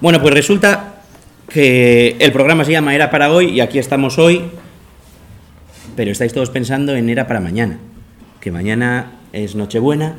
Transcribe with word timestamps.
Bueno, 0.00 0.20
pues 0.20 0.34
resulta 0.34 1.02
que 1.48 2.16
el 2.18 2.32
programa 2.32 2.64
se 2.64 2.72
llama 2.72 2.94
Era 2.94 3.10
para 3.10 3.30
hoy 3.30 3.50
y 3.50 3.60
aquí 3.60 3.78
estamos 3.78 4.18
hoy, 4.18 4.42
pero 5.94 6.10
estáis 6.10 6.32
todos 6.32 6.50
pensando 6.50 6.94
en 6.94 7.08
Era 7.08 7.26
para 7.26 7.40
mañana, 7.40 7.78
que 8.40 8.50
mañana 8.50 9.12
es 9.32 9.54
Nochebuena 9.54 10.16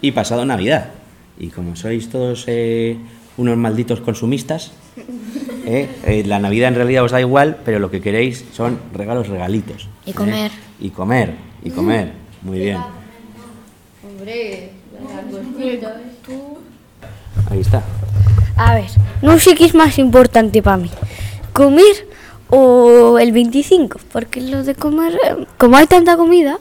y 0.00 0.12
pasado 0.12 0.44
Navidad. 0.44 0.90
Y 1.38 1.48
como 1.48 1.76
sois 1.76 2.08
todos 2.08 2.44
eh, 2.46 2.96
unos 3.36 3.56
malditos 3.56 4.00
consumistas, 4.00 4.72
eh, 5.66 5.88
eh, 6.04 6.22
la 6.24 6.38
Navidad 6.38 6.68
en 6.68 6.76
realidad 6.76 7.04
os 7.04 7.12
da 7.12 7.20
igual, 7.20 7.58
pero 7.64 7.78
lo 7.78 7.90
que 7.90 8.00
queréis 8.00 8.44
son 8.52 8.78
regalos 8.94 9.28
regalitos. 9.28 9.88
Y 10.06 10.12
comer. 10.12 10.50
Y 10.80 10.90
comer, 10.90 11.34
y 11.62 11.70
comer. 11.70 12.12
Muy 12.42 12.60
bien. 12.60 12.78
Hombre, 14.06 14.70
Ahí 17.50 17.60
está. 17.60 17.82
A 18.56 18.74
ver, 18.74 18.86
no 19.22 19.38
sé 19.38 19.54
qué 19.54 19.64
es 19.66 19.74
más 19.74 19.98
importante 19.98 20.62
para 20.62 20.78
mí. 20.78 20.90
¿Comer 21.52 22.08
o 22.48 23.18
el 23.18 23.32
25? 23.32 24.00
Porque 24.12 24.40
lo 24.40 24.62
de 24.62 24.74
comer, 24.74 25.18
como 25.58 25.76
hay 25.76 25.86
tanta 25.86 26.16
comida, 26.16 26.58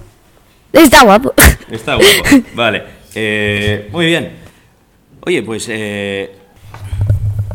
está 0.73 1.03
guapo. 1.03 1.33
Está 1.71 1.95
guapo. 1.95 2.45
Vale. 2.55 2.83
Eh, 3.15 3.89
muy 3.91 4.07
bien. 4.07 4.33
Oye, 5.25 5.41
pues 5.41 5.65
eh, 5.69 6.35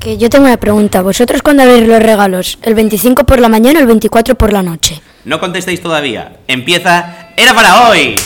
Que 0.01 0.17
yo 0.17 0.31
tengo 0.31 0.47
una 0.47 0.57
pregunta. 0.57 1.03
¿Vosotros 1.03 1.43
cuándo 1.43 1.62
abrís 1.62 1.87
los 1.87 2.03
regalos? 2.03 2.59
¿El 2.62 2.75
25 2.75 3.25
por 3.25 3.41
la 3.41 3.48
mañana 3.48 3.79
o 3.79 3.83
el 3.83 3.87
24 3.89 4.34
por 4.37 4.53
la 4.53 4.62
noche? 4.62 5.01
no 5.25 5.39
contestéis 5.39 5.83
todavía. 5.83 6.39
Empieza 6.48 7.29
Era 7.37 7.53
para 7.55 7.89
hoy. 7.91 8.17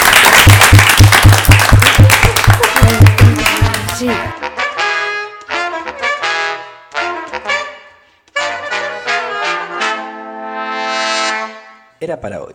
Era 12.04 12.20
para 12.20 12.42
hoy. 12.42 12.52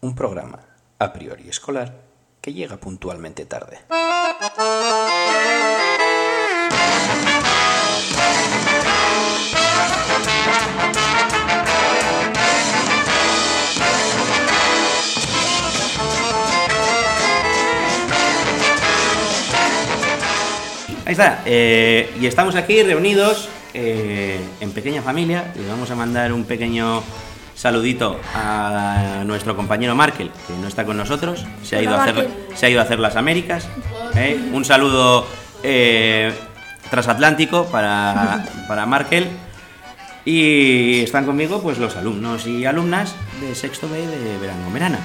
Un 0.00 0.14
programa 0.14 0.58
a 0.98 1.12
priori 1.12 1.50
escolar 1.50 1.92
que 2.40 2.54
llega 2.54 2.78
puntualmente 2.78 3.44
tarde. 3.44 3.76
Ahí 21.04 21.12
está. 21.12 21.42
eh, 21.44 22.10
y 22.18 22.26
estamos 22.26 22.54
aquí 22.56 22.82
reunidos 22.82 23.50
eh, 23.74 24.40
en 24.60 24.72
pequeña 24.72 25.02
familia. 25.02 25.52
Le 25.54 25.68
vamos 25.68 25.90
a 25.90 25.94
mandar 25.94 26.32
un 26.32 26.44
pequeño 26.44 27.02
saludito 27.54 28.20
a 28.34 29.22
nuestro 29.24 29.56
compañero 29.56 29.94
Markel, 29.94 30.30
que 30.46 30.54
no 30.54 30.68
está 30.68 30.84
con 30.84 30.96
nosotros. 30.96 31.44
Se 31.62 31.76
ha 31.76 31.82
ido, 31.82 31.94
a 31.94 32.02
hacer, 32.02 32.28
se 32.54 32.66
ha 32.66 32.70
ido 32.70 32.80
a 32.80 32.84
hacer 32.84 32.98
las 32.98 33.16
Américas. 33.16 33.68
¿eh? 34.16 34.50
Un 34.52 34.64
saludo 34.64 35.26
eh, 35.62 36.32
transatlántico 36.90 37.66
para, 37.66 38.44
para 38.68 38.86
Markel. 38.86 39.28
Y 40.24 41.02
están 41.02 41.26
conmigo 41.26 41.62
pues 41.62 41.78
los 41.78 41.96
alumnos 41.96 42.46
y 42.46 42.64
alumnas 42.64 43.14
de 43.40 43.54
sexto 43.54 43.88
B 43.88 44.06
de 44.06 44.38
Verano 44.38 44.70
Verana. 44.72 44.98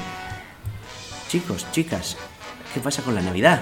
Chicos, 1.28 1.68
chicas, 1.72 2.18
¿qué 2.74 2.80
pasa 2.80 3.04
con 3.04 3.16
la 3.16 3.22
Navidad? 3.22 3.62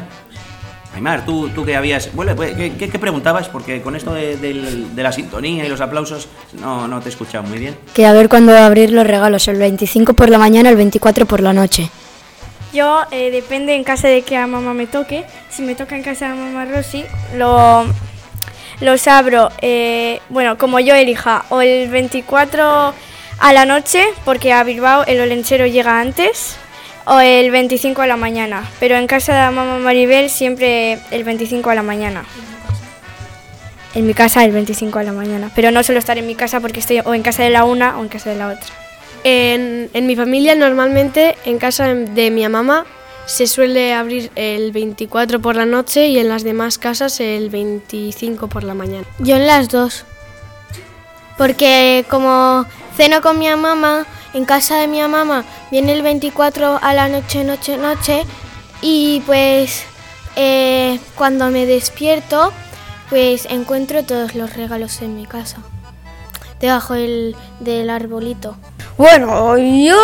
Aymar, 0.98 1.26
tú, 1.26 1.50
tú 1.50 1.64
que 1.64 1.76
habías... 1.76 2.14
Bueno, 2.14 2.36
pues, 2.36 2.56
¿qué, 2.56 2.74
qué- 2.76 2.90
qué 2.90 3.00
preguntabas? 3.00 3.48
Porque 3.50 3.82
con 3.82 3.96
esto 3.96 4.14
de, 4.14 4.36
del- 4.38 4.96
de 4.96 5.04
la 5.04 5.12
sintonía 5.12 5.64
y 5.66 5.70
los 5.70 5.80
aplausos 5.80 6.28
no, 6.60 6.88
no 6.88 7.00
te 7.02 7.08
he 7.08 7.12
escuchado 7.12 7.44
muy 7.44 7.60
bien. 7.60 7.78
Que 7.94 8.06
a 8.06 8.14
ver 8.14 8.28
cuándo 8.30 8.58
abrir 8.58 8.92
los 8.92 9.06
regalos, 9.06 9.48
el 9.48 9.58
25 9.58 10.14
por 10.14 10.30
la 10.30 10.38
mañana 10.40 10.70
o 10.70 10.72
el 10.72 10.78
24 10.78 11.26
por 11.28 11.40
la 11.42 11.54
noche. 11.54 11.90
Yo, 12.74 13.02
eh, 13.12 13.32
depende 13.32 13.76
en 13.76 13.84
casa 13.84 14.08
de 14.08 14.24
que 14.24 14.36
a 14.38 14.46
mamá 14.48 14.74
me 14.74 14.88
toque. 14.88 15.24
Si 15.50 15.62
me 15.62 15.76
toca 15.76 15.96
en 15.96 16.04
casa 16.04 16.30
de 16.30 16.36
mamá 16.36 16.66
Rosy, 16.66 17.06
lo, 17.36 17.86
los 18.82 19.08
abro, 19.08 19.50
eh, 19.62 20.20
bueno, 20.30 20.58
como 20.58 20.80
yo 20.80 20.94
elija, 20.96 21.46
o 21.50 21.62
el 21.62 21.90
24 21.90 22.94
a 23.40 23.54
la 23.54 23.66
noche, 23.66 24.04
porque 24.26 24.52
a 24.52 24.64
Bilbao 24.64 25.04
el 25.06 25.22
olenchero 25.22 25.66
llega 25.68 26.00
antes, 26.02 26.58
o 27.08 27.20
el 27.20 27.52
25 27.52 28.02
a 28.02 28.08
la 28.08 28.18
mañana. 28.18 28.70
Pero 28.80 28.96
en 28.96 29.08
casa 29.08 29.34
de 29.34 29.52
mamá 29.52 29.80
Maribel 29.80 30.30
siempre 30.30 31.00
el 31.12 31.24
25 31.24 31.70
a 31.70 31.76
la 31.76 31.84
mañana. 31.84 32.26
En 33.96 34.06
mi 34.06 34.14
casa 34.14 34.44
el 34.44 34.52
25 34.52 35.00
a 35.00 35.04
la 35.04 35.14
mañana. 35.14 35.50
Pero 35.56 35.72
no 35.72 35.82
suelo 35.84 36.00
estar 36.00 36.18
en 36.18 36.28
mi 36.28 36.36
casa 36.36 36.60
porque 36.60 36.80
estoy 36.80 37.00
o 37.00 37.14
en 37.14 37.24
casa 37.24 37.44
de 37.44 37.50
la 37.50 37.64
una 37.64 37.98
o 37.98 38.04
en 38.04 38.10
casa 38.10 38.30
de 38.30 38.36
la 38.36 38.50
otra. 38.50 38.68
En, 39.24 39.90
en 39.94 40.06
mi 40.06 40.16
familia 40.16 40.56
normalmente 40.56 41.36
en 41.46 41.58
casa 41.58 41.94
de 41.94 42.30
mi 42.30 42.48
mamá 42.48 42.86
se 43.26 43.48
suele 43.48 43.94
abrir 43.94 44.32
el 44.36 44.72
24 44.72 45.42
por 45.42 45.56
la 45.56 45.66
noche 45.66 46.08
y 46.08 46.20
en 46.20 46.30
las 46.30 46.44
demás 46.44 46.78
casas 46.78 47.20
el 47.20 47.50
25 47.50 48.48
por 48.48 48.64
la 48.64 48.74
mañana. 48.74 49.06
Yo 49.20 49.36
en 49.36 49.48
las 49.48 49.70
dos. 49.70 50.06
Porque 51.38 52.06
como 52.10 52.66
ceno 52.96 53.22
con 53.22 53.38
mi 53.38 53.48
mamá, 53.50 54.06
en 54.34 54.46
casa 54.46 54.78
de 54.78 54.88
mi 54.88 55.02
mamá 55.02 55.46
viene 55.72 55.94
el 55.94 56.02
24 56.02 56.80
a 56.82 56.94
la 56.94 57.08
noche, 57.08 57.44
noche, 57.44 57.78
noche. 57.78 58.24
Y 58.82 59.22
pues 59.26 59.84
eh, 60.36 61.00
cuando 61.16 61.50
me 61.50 61.66
despierto, 61.66 62.54
pues 63.10 63.48
encuentro 63.50 64.04
todos 64.04 64.36
los 64.36 64.56
regalos 64.56 65.02
en 65.02 65.16
mi 65.16 65.26
casa. 65.26 65.58
Debajo 66.60 66.94
del, 66.94 67.36
arbolito. 67.90 68.58
Bueno, 68.98 69.58
yo 69.58 70.00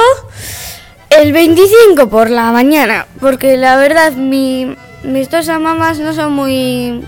el 1.10 1.34
25 1.34 2.10
por 2.10 2.30
la 2.30 2.52
mañana, 2.52 3.08
porque 3.20 3.58
la 3.58 3.76
verdad 3.76 4.14
mi, 4.14 4.76
mis 5.04 5.30
dos 5.30 5.48
mamás 5.48 6.00
no 6.00 6.14
son 6.14 6.34
muy, 6.34 7.06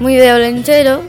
muy 0.00 0.16
de 0.16 0.32
olenchero, 0.32 1.02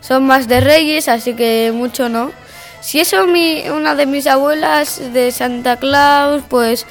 son 0.00 0.24
más 0.24 0.48
de 0.48 0.60
reyes, 0.60 1.08
así 1.08 1.34
que 1.34 1.72
mucho 1.74 2.08
no. 2.08 2.32
Si 2.80 3.00
eso 3.00 3.26
mi, 3.26 3.68
una 3.68 3.94
de 3.94 4.06
mis 4.06 4.26
abuelas 4.26 5.00
de 5.12 5.32
Santa 5.32 5.76
Claus, 5.76 6.42
pues 6.48 6.86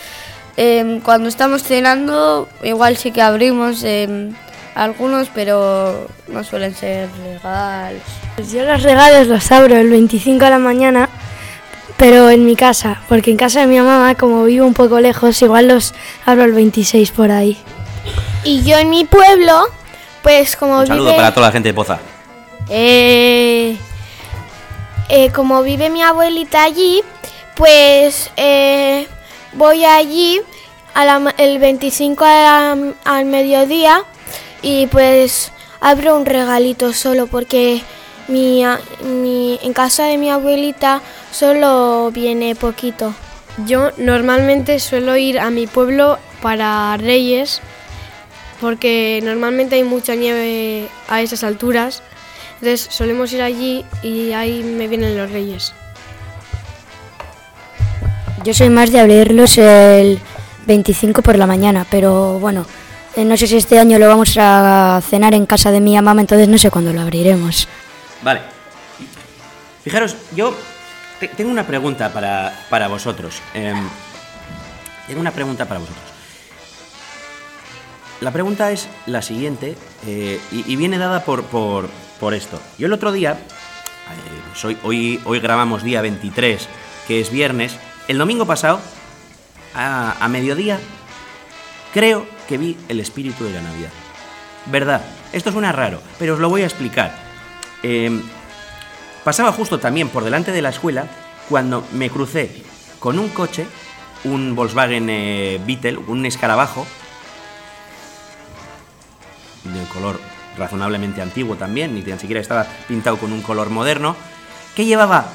em, 0.58 1.00
cuando 1.00 1.30
estamos 1.30 1.64
cenando, 1.64 2.50
igual 2.64 2.98
sí 2.98 3.12
que 3.12 3.22
abrimos 3.22 3.84
em, 3.84 4.34
algunos, 4.76 5.30
pero 5.34 6.08
no 6.28 6.44
suelen 6.44 6.76
ser 6.76 7.10
regalos. 7.24 8.02
Pues 8.36 8.52
yo 8.52 8.64
los 8.66 8.84
regalos 8.84 9.28
los 9.28 9.52
abro 9.52 9.78
el 9.78 9.90
25 9.90 10.44
a 10.46 10.50
la 10.50 10.60
mañana, 10.60 11.10
pero 11.98 12.30
en 12.30 12.46
mi 12.46 12.56
casa, 12.56 13.02
porque 13.08 13.32
en 13.32 13.38
casa 13.38 13.62
de 13.62 13.68
mi 13.68 13.78
mamá, 13.78 14.16
como 14.16 14.44
vivo 14.44 14.66
un 14.66 14.74
poco 14.74 15.00
lejos, 15.00 15.42
igual 15.42 15.70
los 15.70 15.94
abro 16.26 16.44
el 16.44 16.52
26 16.52 17.12
por 17.12 17.32
ahí. 17.32 17.58
Y 18.44 18.64
yo 18.64 18.78
en 18.78 18.90
mi 18.90 19.06
pueblo, 19.06 19.68
pues 20.22 20.56
como 20.56 20.80
Un 20.80 20.88
saludo 20.88 21.06
vive... 21.06 21.18
para 21.18 21.34
toda 21.34 21.48
la 21.48 21.54
gente 21.54 21.70
de 21.70 21.74
Poza. 21.74 22.00
Eh, 22.70 23.78
eh, 25.10 25.32
como 25.32 25.62
vive 25.64 25.90
mi 25.90 26.02
abuelita 26.02 26.64
allí, 26.64 27.02
pues 27.56 28.32
eh, 28.38 29.08
voy 29.54 29.86
allí 29.86 30.42
el 31.38 31.60
25 31.60 32.24
a- 32.26 32.76
al 33.04 33.26
mediodía 33.26 34.04
y 34.62 34.88
pues 34.88 35.52
abro 35.82 36.16
un 36.18 36.26
regalito 36.26 36.94
solo 36.94 37.28
porque 37.28 37.82
en 38.28 39.74
casa 39.74 40.06
de 40.06 40.18
mi 40.18 40.30
abuelita 40.32 41.02
solo 41.32 42.10
viene 42.12 42.56
poquito. 42.56 43.14
Yo 43.66 43.92
normalmente 43.98 44.80
suelo 44.80 45.16
ir 45.16 45.40
a 45.40 45.50
mi 45.50 45.68
pueblo 45.68 46.18
para 46.42 46.98
Reyes 46.98 47.62
porque 48.60 49.20
normalmente 49.24 49.76
hay 49.76 49.84
mucha 49.84 50.16
nieve 50.16 50.88
a 51.08 51.22
esas 51.22 51.44
alturas. 51.44 52.02
Entonces 52.56 52.88
solemos 52.90 53.32
ir 53.34 53.42
allí 53.42 53.86
y 54.02 54.32
ahí 54.32 54.64
me 54.64 54.88
vienen 54.88 55.18
los 55.18 55.30
Reyes. 55.32 55.74
Yo 58.44 58.54
soy 58.54 58.70
más 58.70 58.92
de 58.92 59.00
abrirlos 59.00 59.58
el 59.58 60.20
25 60.68 61.22
por 61.22 61.38
la 61.38 61.48
mañana, 61.48 61.86
pero 61.90 62.40
bueno, 62.40 62.66
eh, 63.16 63.26
no 63.26 63.36
sé 63.38 63.48
si 63.48 63.58
este 63.58 63.80
año 63.80 63.98
lo 64.00 64.08
vamos 64.08 64.36
a 64.38 65.02
cenar 65.08 65.34
en 65.34 65.46
casa 65.46 65.72
de 65.72 65.80
mi 65.82 65.96
mamá, 66.00 66.22
entonces 66.22 66.48
no 66.48 66.58
sé 66.58 66.70
cuándo 66.70 66.94
lo 66.94 67.02
abriremos. 67.02 67.68
Vale. 68.22 68.42
Fijaros, 69.84 70.16
yo 70.36 70.56
te- 71.20 71.28
tengo 71.30 71.50
una 71.52 71.66
pregunta 71.66 72.12
para, 72.14 72.54
para 72.70 72.88
vosotros. 72.88 73.42
Em, 73.54 73.88
tengo 75.08 75.22
una 75.22 75.32
pregunta 75.32 75.66
para 75.66 75.80
vosotros. 75.80 76.04
La 78.22 78.32
pregunta 78.32 78.72
es 78.72 78.88
la 79.08 79.22
siguiente 79.22 79.76
eh, 80.08 80.40
y, 80.52 80.72
y 80.72 80.76
viene 80.76 80.98
dada 80.98 81.24
por, 81.26 81.44
por, 81.44 81.90
por 82.20 82.34
esto. 82.34 82.60
Yo 82.78 82.88
el 82.88 82.94
otro 82.94 83.12
día, 83.12 83.34
eh, 83.34 84.78
hoy, 84.84 85.20
hoy 85.26 85.40
grabamos 85.40 85.84
día 85.84 86.02
23, 86.02 86.68
que 87.08 87.20
es 87.20 87.32
viernes, 87.32 87.78
el 88.08 88.18
domingo 88.18 88.46
pasado, 88.46 88.80
a, 89.76 90.28
mediodía, 90.30 90.80
creo 91.94 92.26
que 92.48 92.58
vi 92.58 92.78
el 92.88 93.00
espíritu 93.00 93.44
de 93.44 93.54
la 93.54 93.62
Navidad. 93.62 93.90
¿Verdad? 94.68 95.02
Esto 95.34 95.52
suena 95.52 95.72
raro, 95.72 96.02
pero 96.18 96.36
os 96.36 96.40
lo 96.40 96.50
voy 96.50 96.62
a 96.62 96.66
explicar. 96.66 97.14
Eh, 97.84 98.22
pasaba 99.24 99.52
justo 99.52 99.80
también 99.80 100.10
por 100.10 100.24
delante 100.24 100.52
de 100.52 100.62
la 100.62 100.70
escuela 100.70 101.08
cuando 101.50 101.86
me 101.94 102.10
crucé 102.10 102.64
con 103.00 103.20
un 103.20 103.30
coche, 103.30 103.68
un 104.24 104.56
Volkswagen 104.56 105.10
eh, 105.10 105.60
Beetle, 105.66 105.98
un 105.98 106.26
escarabajo, 106.26 106.88
de 109.64 109.84
color 109.94 110.20
razonablemente 110.58 111.22
antiguo 111.22 111.56
también, 111.56 111.94
ni 111.94 112.02
tan 112.02 112.20
siquiera 112.20 112.42
estaba 112.42 112.66
pintado 112.88 113.18
con 113.18 113.32
un 113.34 113.42
color 113.42 113.70
moderno, 113.70 114.16
que 114.76 114.86
llevaba 114.86 115.30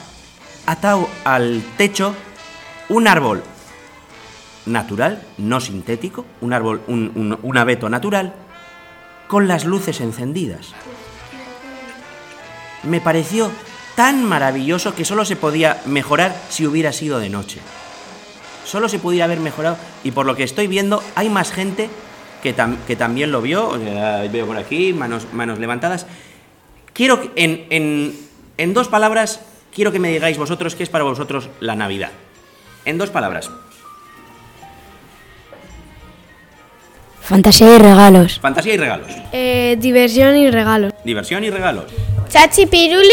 atado 0.67 1.09
al 1.25 1.63
techo 1.77 2.15
un 2.89 3.09
árbol 3.09 3.43
natural, 4.67 5.23
no 5.39 5.61
sintético, 5.61 6.25
un 6.41 6.53
árbol, 6.53 6.83
un, 6.87 7.11
un- 7.15 7.39
un 7.43 7.59
abeto 7.59 7.89
natural, 7.89 8.35
con 9.29 9.49
las 9.49 9.65
luces 9.65 10.01
encendidas. 10.01 10.69
Me 12.83 13.01
pareció 13.01 13.51
tan 13.97 14.25
maravilloso 14.25 14.95
que 14.95 15.05
solo 15.05 15.25
se 15.25 15.37
podía 15.37 15.81
mejorar 15.87 16.35
si 16.49 16.67
hubiera 16.67 16.93
sido 16.93 17.19
de 17.19 17.29
noche. 17.29 17.61
Solo 18.65 18.89
se 18.89 18.99
pudiera 18.99 19.25
haber 19.27 19.41
mejorado 19.41 19.77
y 20.05 20.13
por 20.13 20.27
lo 20.27 20.37
que 20.37 20.45
estoy 20.45 20.67
viendo 20.67 21.03
hay 21.15 21.29
más 21.29 21.51
gente 21.53 21.91
que, 22.43 22.57
tam- 22.57 22.79
que 22.87 22.97
también 22.97 23.31
lo 23.33 23.41
vio. 23.43 23.77
eh, 23.77 24.29
veo 24.33 24.47
por 24.47 24.57
aquí 24.57 24.93
manos, 24.93 25.27
manos 25.33 25.59
levantadas. 25.59 26.07
Quiero 26.93 27.21
que- 27.21 27.31
en, 27.43 27.67
en- 27.71 28.15
en 28.59 28.75
dos 28.75 28.89
palabras, 28.89 29.41
quiero 29.75 29.93
que 29.93 29.99
me 29.99 30.09
digáis 30.11 30.37
vosotros 30.39 30.75
qué 30.75 30.83
es 30.83 30.89
para 30.91 31.05
vosotros 31.05 31.49
la 31.61 31.75
Navidad. 31.77 32.11
En 32.85 32.99
dos 32.99 33.11
palabras. 33.11 33.51
Fantasía 37.23 37.77
y 37.77 37.79
regalos. 37.79 38.41
Fantasía 38.41 38.75
y 38.75 38.77
regalos. 38.77 39.07
Eh, 39.33 39.77
diversión 39.79 40.37
y 40.37 40.51
regalos. 40.51 40.93
Diversión 41.05 41.45
y 41.45 41.51
regalos. 41.51 41.85
Chachi 42.29 42.67
piruli 42.67 43.09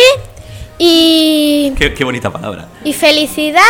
y, 0.79 1.73
Qué, 1.77 1.93
qué 1.93 2.03
bonita 2.03 2.31
palabra. 2.31 2.67
y 2.83 2.93
felicidad. 2.93 3.61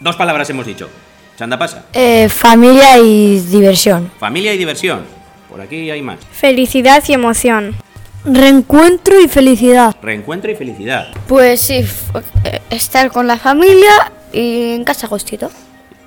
Dos 0.00 0.16
palabras 0.16 0.48
hemos 0.50 0.66
dicho. 0.66 0.88
Chanda 1.36 1.58
pasa. 1.58 1.86
Eh, 1.92 2.28
familia 2.28 2.98
y 2.98 3.40
diversión. 3.40 4.10
Familia 4.18 4.54
y 4.54 4.58
diversión. 4.58 5.02
Por 5.50 5.60
aquí 5.60 5.90
hay 5.90 6.02
más. 6.02 6.18
Felicidad 6.32 7.02
y 7.08 7.12
emoción. 7.12 7.74
Reencuentro 8.24 9.20
y 9.20 9.28
felicidad. 9.28 9.94
Reencuentro 10.00 10.50
y 10.50 10.54
felicidad. 10.54 11.08
Pues 11.26 11.60
sí, 11.60 11.84
eh, 12.44 12.60
estar 12.70 13.10
con 13.10 13.26
la 13.26 13.36
familia 13.36 14.12
y 14.32 14.74
en 14.74 14.84
casa 14.84 15.08
gustito. 15.08 15.50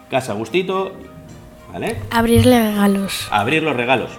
Casa 0.09 0.33
gustito. 0.33 0.93
¿Vale? 1.71 1.97
Abrirle 2.09 2.71
regalos. 2.71 3.27
Abrir 3.29 3.61
los 3.63 3.75
regalos. 3.75 4.09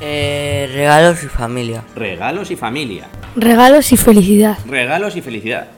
Eh, 0.00 0.70
regalos 0.72 1.24
y 1.24 1.26
familia. 1.26 1.82
Regalos 1.96 2.50
y 2.50 2.56
familia. 2.56 3.08
Regalos 3.34 3.90
y 3.92 3.96
felicidad. 3.96 4.58
Regalos 4.66 5.16
y 5.16 5.22
felicidad. 5.22 5.68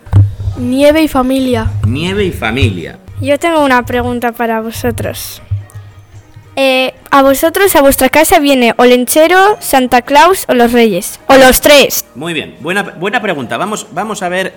Nieve 0.58 1.02
y 1.02 1.08
familia. 1.08 1.70
Nieve 1.87 2.25
y 2.25 2.32
familia. 2.32 2.99
Yo 3.20 3.38
tengo 3.38 3.62
una 3.64 3.84
pregunta 3.84 4.32
para 4.32 4.61
vosotros. 4.62 5.43
Eh, 6.56 6.94
a 7.11 7.22
vosotros, 7.22 7.76
a 7.76 7.82
vuestra 7.82 8.08
casa 8.08 8.38
viene 8.38 8.75
o 8.76 8.84
Lenchero, 8.84 9.56
Santa 9.61 10.02
Claus 10.02 10.46
o 10.49 10.55
los 10.55 10.72
Reyes. 10.72 11.20
O 11.26 11.37
los 11.37 11.61
tres. 11.61 12.06
Muy 12.14 12.32
bien, 12.32 12.56
buena, 12.61 12.82
buena 12.82 13.20
pregunta. 13.20 13.56
Vamos, 13.56 13.88
vamos 13.93 14.22
a 14.22 14.28
ver 14.28 14.55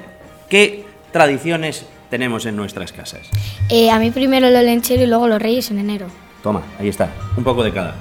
qué 0.49 0.85
tradiciones 1.11 1.85
tenemos 2.09 2.45
en 2.45 2.55
nuestras 2.55 2.93
casas. 2.93 3.29
Eh, 3.69 3.91
a 3.91 3.99
mí 3.99 4.11
primero 4.11 4.49
lo 4.49 4.61
lenchero 4.61 5.03
y 5.03 5.07
luego 5.07 5.27
los 5.27 5.41
reyes 5.41 5.69
en 5.71 5.79
enero. 5.79 6.07
Toma, 6.41 6.61
ahí 6.79 6.87
está. 6.87 7.09
Un 7.35 7.43
poco 7.43 7.63
de 7.63 7.73
cada. 7.73 7.95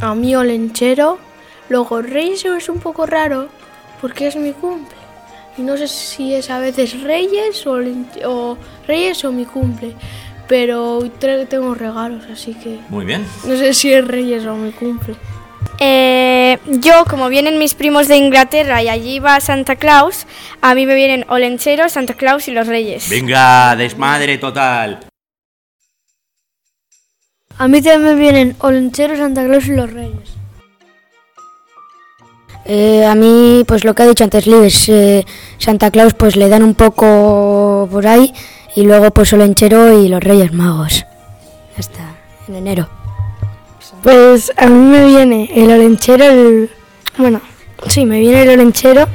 A 0.00 0.14
mí 0.14 0.34
olenchero. 0.34 1.18
Luego 1.68 2.00
reyes 2.02 2.44
es 2.44 2.68
un 2.68 2.78
poco 2.78 3.06
raro 3.06 3.48
porque 4.00 4.28
es 4.28 4.36
mi 4.36 4.52
cumple. 4.52 4.99
Y 5.58 5.62
no 5.62 5.76
sé 5.76 5.88
si 5.88 6.34
es 6.34 6.48
a 6.50 6.58
veces 6.58 7.00
reyes 7.02 7.66
o, 7.66 8.56
reyes 8.86 9.24
o 9.24 9.32
mi 9.32 9.44
cumple. 9.44 9.94
Pero 10.48 11.00
tre- 11.20 11.46
tengo 11.46 11.74
regalos, 11.74 12.24
así 12.32 12.54
que 12.54 12.78
Muy 12.88 13.04
bien. 13.04 13.24
no 13.44 13.56
sé 13.56 13.72
si 13.74 13.92
es 13.92 14.06
reyes 14.06 14.44
o 14.46 14.54
mi 14.56 14.72
cumple. 14.72 15.14
Eh, 15.78 16.58
yo, 16.66 17.04
como 17.08 17.28
vienen 17.28 17.58
mis 17.58 17.74
primos 17.74 18.08
de 18.08 18.16
Inglaterra 18.16 18.82
y 18.82 18.88
allí 18.88 19.18
va 19.18 19.40
Santa 19.40 19.76
Claus, 19.76 20.26
a 20.60 20.74
mí 20.74 20.86
me 20.86 20.94
vienen 20.94 21.24
o 21.28 21.38
Lenchero, 21.38 21.88
Santa 21.88 22.14
Claus 22.14 22.48
y 22.48 22.50
los 22.52 22.66
Reyes. 22.66 23.08
Venga, 23.08 23.74
desmadre 23.76 24.38
total. 24.38 25.00
A 27.58 27.68
mí 27.68 27.80
también 27.82 28.02
me 28.16 28.20
vienen 28.20 28.56
Olenchero, 28.60 29.16
Santa 29.16 29.44
Claus 29.46 29.66
y 29.68 29.72
los 29.72 29.92
Reyes. 29.92 30.30
Eh, 32.64 33.04
a 33.04 33.14
mí, 33.14 33.64
pues 33.66 33.84
lo 33.84 33.94
que 33.94 34.02
ha 34.02 34.06
dicho 34.08 34.24
antes 34.24 34.46
Libes, 34.46 34.88
eh, 34.88 35.24
Santa 35.58 35.90
Claus 35.90 36.14
pues 36.14 36.36
le 36.36 36.48
dan 36.48 36.62
un 36.62 36.74
poco 36.74 37.88
por 37.90 38.06
ahí 38.06 38.32
y 38.76 38.82
luego 38.82 39.10
pues 39.10 39.32
Olenchero 39.32 40.00
y 40.00 40.08
los 40.08 40.22
Reyes 40.22 40.52
Magos. 40.52 41.04
Hasta 41.76 42.16
en 42.48 42.56
enero. 42.56 42.88
Pues 44.02 44.52
a 44.56 44.66
mí 44.66 44.78
me 44.78 45.06
viene 45.06 45.50
el 45.54 45.70
olenchero, 45.70 46.24
el... 46.24 46.70
bueno, 47.18 47.40
sí, 47.88 48.06
me 48.06 48.20
viene 48.20 48.42
el 48.42 48.50
olenchero 48.50 49.08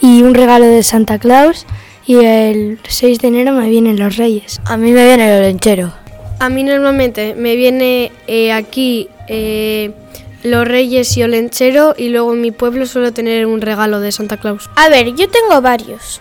y 0.00 0.22
un 0.22 0.34
regalo 0.34 0.66
de 0.66 0.82
Santa 0.82 1.18
Claus 1.18 1.66
y 2.06 2.16
el 2.16 2.80
6 2.86 3.20
de 3.20 3.28
enero 3.28 3.52
me 3.52 3.68
vienen 3.68 3.98
los 3.98 4.16
Reyes. 4.16 4.60
A 4.64 4.76
mí 4.76 4.92
me 4.92 5.04
viene 5.04 5.32
el 5.32 5.44
Olenchero. 5.44 5.92
A 6.40 6.48
mí 6.48 6.64
normalmente 6.64 7.34
me 7.36 7.54
viene 7.54 8.10
eh, 8.26 8.52
aquí 8.52 9.08
eh, 9.28 9.92
los 10.42 10.66
reyes 10.66 11.16
y 11.16 11.22
olenchero 11.22 11.94
y 11.96 12.08
luego 12.08 12.32
en 12.32 12.40
mi 12.40 12.50
pueblo 12.50 12.86
suelo 12.86 13.12
tener 13.12 13.46
un 13.46 13.60
regalo 13.60 14.00
de 14.00 14.12
Santa 14.12 14.36
Claus. 14.38 14.68
A 14.76 14.88
ver, 14.88 15.14
yo 15.14 15.28
tengo 15.28 15.60
varios. 15.60 16.20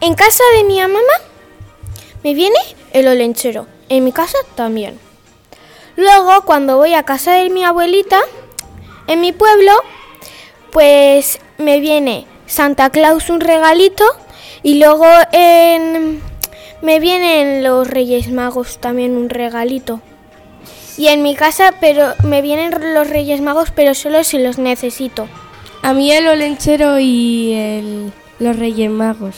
En 0.00 0.14
casa 0.14 0.42
de 0.56 0.64
mi 0.64 0.80
mamá 0.80 0.98
me 2.22 2.34
viene 2.34 2.58
el 2.92 3.08
olenchero. 3.08 3.66
En 3.88 4.04
mi 4.04 4.12
casa 4.12 4.36
también. 4.54 4.98
Luego, 5.96 6.42
cuando 6.44 6.76
voy 6.76 6.94
a 6.94 7.04
casa 7.04 7.32
de 7.34 7.48
mi 7.48 7.64
abuelita, 7.64 8.20
en 9.06 9.20
mi 9.20 9.32
pueblo, 9.32 9.72
pues 10.72 11.38
me 11.58 11.80
viene 11.80 12.26
Santa 12.46 12.90
Claus 12.90 13.30
un 13.30 13.40
regalito 13.40 14.04
y 14.62 14.78
luego 14.78 15.06
en- 15.32 16.20
me 16.82 17.00
vienen 17.00 17.64
los 17.64 17.88
Reyes 17.88 18.30
Magos 18.30 18.78
también 18.78 19.16
un 19.16 19.30
regalito. 19.30 20.02
Y 20.98 21.08
en 21.08 21.22
mi 21.22 21.34
casa, 21.34 21.74
pero 21.80 22.14
me 22.24 22.40
vienen 22.42 22.72
los 22.94 23.08
Reyes 23.10 23.40
Magos, 23.40 23.70
pero 23.74 23.94
solo 23.94 24.24
si 24.24 24.38
los 24.38 24.58
necesito. 24.58 25.28
A 25.82 25.92
mí 25.92 26.10
el 26.12 26.26
olenchero 26.26 26.98
y 26.98 27.52
el, 27.52 28.12
los 28.38 28.56
Reyes 28.58 28.90
Magos. 28.90 29.36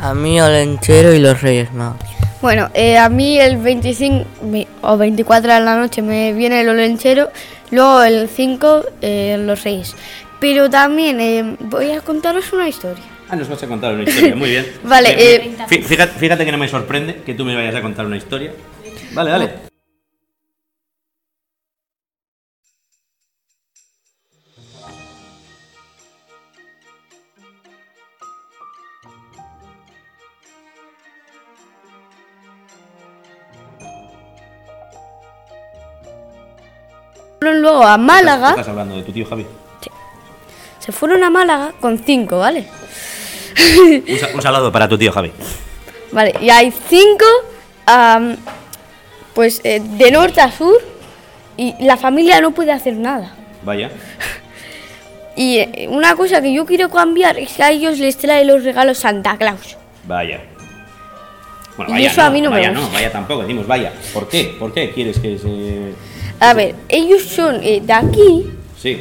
A 0.00 0.14
mí 0.14 0.40
Olenchero 0.40 1.12
y 1.12 1.18
los 1.18 1.40
Reyes 1.42 1.72
Magos. 1.72 2.00
Bueno, 2.40 2.70
eh, 2.74 2.98
a 2.98 3.08
mí 3.08 3.38
el 3.38 3.56
25 3.56 4.24
mi- 4.42 4.66
o 4.80 4.96
24 4.96 5.52
de 5.52 5.60
la 5.60 5.76
noche 5.76 6.02
me 6.02 6.32
viene 6.32 6.60
el 6.62 6.68
Olenchero, 6.68 7.30
luego 7.70 8.02
el 8.02 8.28
5 8.28 8.84
eh, 9.00 9.36
los 9.40 9.62
Reyes. 9.62 9.94
Pero 10.40 10.68
también 10.70 11.20
eh, 11.20 11.56
voy 11.60 11.90
a 11.92 12.00
contaros 12.00 12.52
una 12.52 12.68
historia. 12.68 13.04
Ah, 13.28 13.36
nos 13.36 13.48
vas 13.48 13.62
a 13.62 13.66
contar 13.68 13.94
una 13.94 14.02
historia, 14.04 14.34
muy 14.34 14.50
bien. 14.50 14.66
Vale, 14.84 15.14
Bien, 15.14 15.56
eh, 15.60 15.64
fí- 15.68 15.82
Fíjate, 15.84 16.18
fíjate 16.18 16.44
que 16.44 16.52
no 16.52 16.58
me 16.58 16.68
sorprende 16.68 17.22
que 17.24 17.34
tú 17.34 17.44
me 17.44 17.54
vayas 17.54 17.74
a 17.76 17.82
contar 17.82 18.06
una 18.06 18.16
historia. 18.16 18.52
Vale, 19.12 19.30
dale. 19.30 19.71
Fueron 37.42 37.60
luego 37.60 37.82
a 37.82 37.98
Málaga, 37.98 38.50
Estás 38.50 38.68
hablando 38.68 38.94
de 38.94 39.02
tu 39.02 39.10
tío 39.10 39.26
Javi. 39.26 39.44
se 40.78 40.92
fueron 40.92 41.24
a 41.24 41.28
Málaga 41.30 41.72
con 41.80 41.98
5, 41.98 42.38
¿vale? 42.38 42.68
Un, 44.08 44.16
sa- 44.16 44.28
un 44.32 44.40
saludo 44.40 44.70
para 44.70 44.88
tu 44.88 44.96
tío 44.96 45.10
Javi. 45.10 45.32
Vale, 46.12 46.34
y 46.40 46.50
hay 46.50 46.70
5, 46.70 47.24
pues 49.34 49.60
eh, 49.64 49.80
de 49.82 50.10
norte 50.12 50.40
a 50.40 50.52
sur, 50.52 50.80
y 51.56 51.74
la 51.84 51.96
familia 51.96 52.40
no 52.40 52.52
puede 52.52 52.70
hacer 52.70 52.94
nada. 52.94 53.34
Vaya. 53.64 53.90
Y 55.34 55.56
eh, 55.58 55.88
una 55.90 56.14
cosa 56.14 56.40
que 56.40 56.52
yo 56.54 56.64
quiero 56.64 56.90
cambiar 56.90 57.38
es 57.40 57.54
que 57.54 57.62
a 57.64 57.72
ellos 57.72 57.98
les 57.98 58.16
trae 58.18 58.44
los 58.44 58.62
regalos 58.62 58.98
Santa 58.98 59.36
Claus. 59.36 59.76
Vaya. 60.06 60.40
Bueno, 61.76 61.90
Y 61.90 61.94
vaya 61.94 62.08
eso 62.12 62.22
a 62.22 62.30
mí 62.30 62.40
no 62.40 62.50
me 62.50 62.58
vaya 62.58 62.68
gusta. 62.70 62.86
no, 62.86 62.92
vaya 62.92 63.10
tampoco, 63.10 63.40
decimos 63.42 63.66
vaya. 63.66 63.92
¿Por 64.14 64.28
qué? 64.28 64.54
¿Por 64.60 64.72
qué 64.72 64.92
quieres 64.92 65.18
que 65.18 65.36
se...? 65.38 66.21
A 66.42 66.54
ver, 66.54 66.74
ellos 66.88 67.22
son 67.22 67.60
eh, 67.62 67.80
de 67.80 67.92
aquí 67.92 68.50
Sí. 68.76 69.00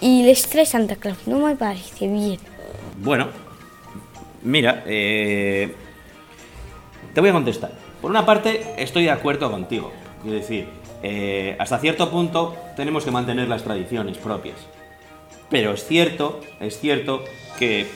y 0.00 0.24
les 0.24 0.44
trae 0.48 0.66
Santa 0.66 0.96
Claus. 0.96 1.18
No 1.26 1.38
me 1.38 1.54
parece 1.54 2.08
bien. 2.08 2.40
Bueno, 3.00 3.28
mira, 4.42 4.82
eh, 4.84 5.72
te 7.14 7.20
voy 7.20 7.30
a 7.30 7.32
contestar. 7.32 7.70
Por 8.02 8.10
una 8.10 8.26
parte, 8.26 8.74
estoy 8.76 9.04
de 9.04 9.12
acuerdo 9.12 9.52
contigo. 9.52 9.92
Quiero 10.20 10.36
decir, 10.36 10.66
eh, 11.04 11.54
hasta 11.60 11.78
cierto 11.78 12.10
punto 12.10 12.56
tenemos 12.74 13.04
que 13.04 13.12
mantener 13.12 13.48
las 13.48 13.62
tradiciones 13.62 14.18
propias. 14.18 14.56
Pero 15.50 15.72
es 15.74 15.86
cierto, 15.86 16.40
es 16.58 16.80
cierto 16.80 17.22
que 17.56 17.86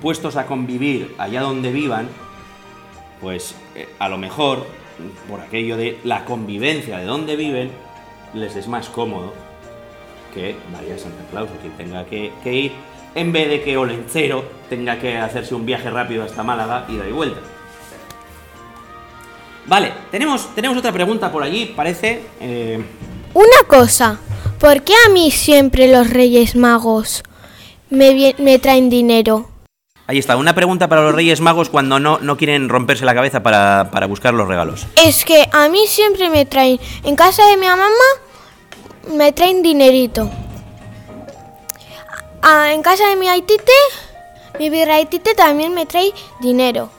puestos 0.00 0.36
a 0.36 0.46
convivir 0.46 1.16
allá 1.18 1.40
donde 1.40 1.72
vivan, 1.72 2.08
pues 3.20 3.56
eh, 3.74 3.88
a 3.98 4.08
lo 4.08 4.18
mejor, 4.18 4.64
por 5.28 5.40
aquello 5.40 5.76
de 5.76 5.98
la 6.04 6.24
convivencia 6.24 6.98
de 6.98 7.04
donde 7.04 7.36
viven, 7.36 7.70
les 8.34 8.56
es 8.56 8.68
más 8.68 8.88
cómodo 8.88 9.32
que 10.32 10.56
vaya 10.72 10.98
Santa 10.98 11.24
Claus 11.30 11.50
o 11.50 11.60
quien 11.60 11.72
tenga 11.76 12.04
que, 12.04 12.32
ir, 12.52 12.72
en 13.14 13.32
vez 13.32 13.48
de 13.48 13.62
que 13.62 13.76
Olencero 13.76 14.44
tenga 14.68 14.98
que 14.98 15.16
hacerse 15.16 15.54
un 15.54 15.66
viaje 15.66 15.90
rápido 15.90 16.24
hasta 16.24 16.42
Málaga, 16.42 16.86
y 16.88 17.12
vuelta. 17.12 17.40
Vale, 19.66 19.92
tenemos, 20.10 20.54
tenemos 20.54 20.78
otra 20.78 20.92
pregunta 20.92 21.30
por 21.30 21.42
allí, 21.42 21.66
parece. 21.76 22.22
eh, 22.40 22.82
Una 23.34 23.68
cosa, 23.68 24.18
¿por 24.58 24.82
qué 24.82 24.94
a 25.06 25.10
mí 25.12 25.30
siempre 25.30 25.88
los 25.88 26.10
Reyes 26.10 26.56
Magos 26.56 27.22
me 27.90 28.58
traen 28.58 28.88
dinero? 28.88 29.49
Ahí 30.10 30.18
está, 30.18 30.36
una 30.36 30.56
pregunta 30.56 30.88
para 30.88 31.02
los 31.02 31.14
Reyes 31.14 31.40
Magos 31.40 31.70
cuando 31.70 32.00
no, 32.00 32.18
no 32.18 32.36
quieren 32.36 32.68
romperse 32.68 33.04
la 33.04 33.14
cabeza 33.14 33.44
para, 33.44 33.90
para 33.92 34.06
buscar 34.06 34.34
los 34.34 34.48
regalos. 34.48 34.86
Es 34.96 35.24
que 35.24 35.48
a 35.52 35.68
mí 35.68 35.86
siempre 35.86 36.28
me 36.30 36.44
traen, 36.46 36.80
en 37.04 37.14
casa 37.14 37.46
de 37.46 37.56
mi 37.56 37.66
mamá 37.66 37.86
me 39.14 39.32
traen 39.32 39.62
dinerito. 39.62 40.28
En 42.72 42.82
casa 42.82 43.06
de 43.06 43.16
mi 43.16 43.28
aitite, 43.28 43.72
mi 44.58 44.68
virreitite 44.68 45.34
también 45.34 45.74
me 45.74 45.86
trae 45.86 46.12
dinero. 46.40 46.90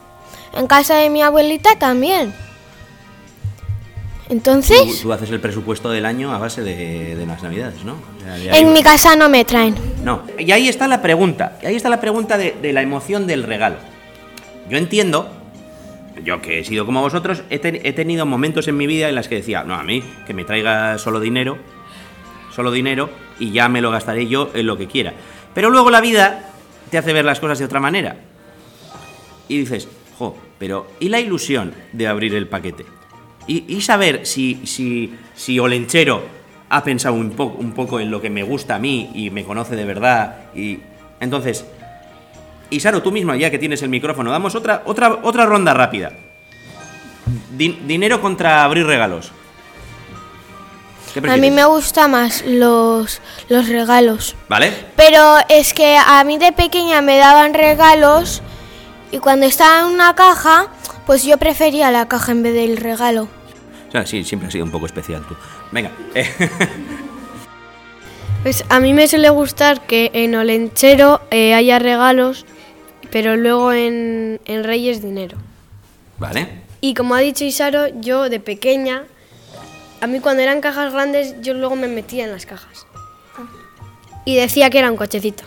En 0.54 0.66
casa 0.66 0.94
de 0.94 1.10
mi 1.10 1.22
abuelita 1.22 1.78
también. 1.78 2.34
Tú, 4.32 4.50
Entonces, 4.50 5.00
tú 5.02 5.12
haces 5.12 5.30
el 5.30 5.40
presupuesto 5.40 5.90
del 5.90 6.06
año 6.06 6.32
a 6.32 6.38
base 6.38 6.62
de, 6.62 7.14
de 7.16 7.26
las 7.26 7.42
navidades, 7.42 7.84
¿no? 7.84 7.96
En 8.54 8.72
mi 8.72 8.82
casa 8.82 9.14
no 9.14 9.28
me 9.28 9.44
traen. 9.44 9.74
No, 10.02 10.22
y 10.38 10.50
ahí 10.52 10.68
está 10.68 10.88
la 10.88 11.02
pregunta. 11.02 11.58
Y 11.62 11.66
ahí 11.66 11.76
está 11.76 11.88
la 11.90 12.00
pregunta 12.00 12.38
de, 12.38 12.56
de 12.60 12.72
la 12.72 12.82
emoción 12.82 13.26
del 13.26 13.42
regalo. 13.42 13.76
Yo 14.70 14.78
entiendo, 14.78 15.30
yo 16.24 16.40
que 16.40 16.60
he 16.60 16.64
sido 16.64 16.86
como 16.86 17.00
vosotros, 17.02 17.42
he, 17.50 17.58
ten- 17.58 17.80
he 17.84 17.92
tenido 17.92 18.24
momentos 18.26 18.66
en 18.68 18.76
mi 18.76 18.86
vida 18.86 19.08
en 19.08 19.14
las 19.14 19.28
que 19.28 19.34
decía, 19.36 19.64
no, 19.64 19.74
a 19.74 19.82
mí, 19.82 20.02
que 20.26 20.32
me 20.34 20.44
traiga 20.44 20.96
solo 20.98 21.20
dinero, 21.20 21.58
solo 22.54 22.70
dinero, 22.70 23.10
y 23.38 23.50
ya 23.52 23.68
me 23.68 23.80
lo 23.80 23.90
gastaré 23.90 24.26
yo 24.28 24.50
en 24.54 24.66
lo 24.66 24.76
que 24.78 24.86
quiera. 24.86 25.12
Pero 25.54 25.68
luego 25.70 25.90
la 25.90 26.00
vida 26.00 26.48
te 26.90 26.96
hace 26.98 27.12
ver 27.12 27.24
las 27.24 27.38
cosas 27.40 27.58
de 27.58 27.64
otra 27.66 27.80
manera. 27.80 28.16
Y 29.48 29.58
dices, 29.58 29.88
jo, 30.18 30.38
pero 30.58 30.86
¿y 31.00 31.08
la 31.10 31.20
ilusión 31.20 31.74
de 31.92 32.06
abrir 32.06 32.34
el 32.34 32.46
paquete? 32.48 32.86
Y, 33.46 33.64
y 33.76 33.80
saber 33.82 34.24
si, 34.26 34.60
si, 34.66 35.14
si 35.34 35.58
Olenchero 35.58 36.22
ha 36.68 36.82
pensado 36.84 37.14
un, 37.14 37.30
po- 37.30 37.54
un 37.58 37.72
poco 37.72 38.00
en 38.00 38.10
lo 38.10 38.20
que 38.20 38.30
me 38.30 38.42
gusta 38.42 38.76
a 38.76 38.78
mí 38.78 39.10
y 39.14 39.30
me 39.30 39.44
conoce 39.44 39.76
de 39.76 39.84
verdad. 39.84 40.36
Y 40.54 40.78
entonces, 41.20 41.64
Isaro, 42.70 43.02
tú 43.02 43.12
mismo, 43.12 43.34
ya 43.34 43.50
que 43.50 43.58
tienes 43.58 43.82
el 43.82 43.88
micrófono, 43.90 44.30
damos 44.30 44.54
otra, 44.54 44.82
otra, 44.86 45.18
otra 45.22 45.44
ronda 45.46 45.74
rápida. 45.74 46.12
Din- 47.56 47.86
dinero 47.86 48.20
contra 48.20 48.64
abrir 48.64 48.86
regalos. 48.86 49.32
¿Qué 51.12 51.20
A 51.30 51.36
mí 51.36 51.50
me 51.50 51.64
gusta 51.66 52.08
más 52.08 52.42
los, 52.46 53.20
los 53.50 53.68
regalos. 53.68 54.34
¿Vale? 54.48 54.72
Pero 54.96 55.36
es 55.50 55.74
que 55.74 55.98
a 55.98 56.24
mí 56.24 56.38
de 56.38 56.52
pequeña 56.52 57.02
me 57.02 57.18
daban 57.18 57.52
regalos 57.52 58.40
y 59.10 59.18
cuando 59.18 59.44
estaba 59.44 59.80
en 59.80 59.86
una 59.94 60.14
caja, 60.14 60.68
pues 61.06 61.24
yo 61.24 61.36
prefería 61.38 61.90
la 61.90 62.08
caja 62.08 62.32
en 62.32 62.42
vez 62.42 62.54
del 62.54 62.76
regalo. 62.76 63.28
O 63.88 63.92
sea, 63.92 64.06
sí, 64.06 64.24
siempre 64.24 64.46
has 64.46 64.52
sido 64.52 64.64
un 64.64 64.70
poco 64.70 64.86
especial 64.86 65.22
tú. 65.26 65.34
Venga. 65.70 65.90
eh, 66.14 66.28
Pues 68.42 68.64
a 68.68 68.80
mí 68.80 68.92
me 68.92 69.06
suele 69.06 69.30
gustar 69.30 69.82
que 69.86 70.10
en 70.14 70.34
Olenchero 70.34 71.20
eh, 71.30 71.54
haya 71.54 71.78
regalos, 71.78 72.44
pero 73.12 73.36
luego 73.36 73.72
en, 73.72 74.40
en 74.46 74.64
Reyes 74.64 75.00
dinero. 75.02 75.38
vale. 76.18 76.62
Y 76.80 76.94
como 76.94 77.14
ha 77.14 77.20
dicho 77.20 77.44
Isaro, 77.44 77.86
yo 78.00 78.28
de 78.28 78.40
pequeña, 78.40 79.04
a 80.00 80.08
mí 80.08 80.18
cuando 80.18 80.42
eran 80.42 80.60
cajas 80.60 80.92
grandes, 80.92 81.36
yo 81.40 81.54
luego 81.54 81.76
me 81.76 81.86
metía 81.86 82.24
en 82.24 82.32
las 82.32 82.44
cajas. 82.44 82.86
Y 84.24 84.34
decía 84.34 84.68
que 84.70 84.80
era 84.80 84.90
un 84.90 84.96
cochecito. 84.96 85.44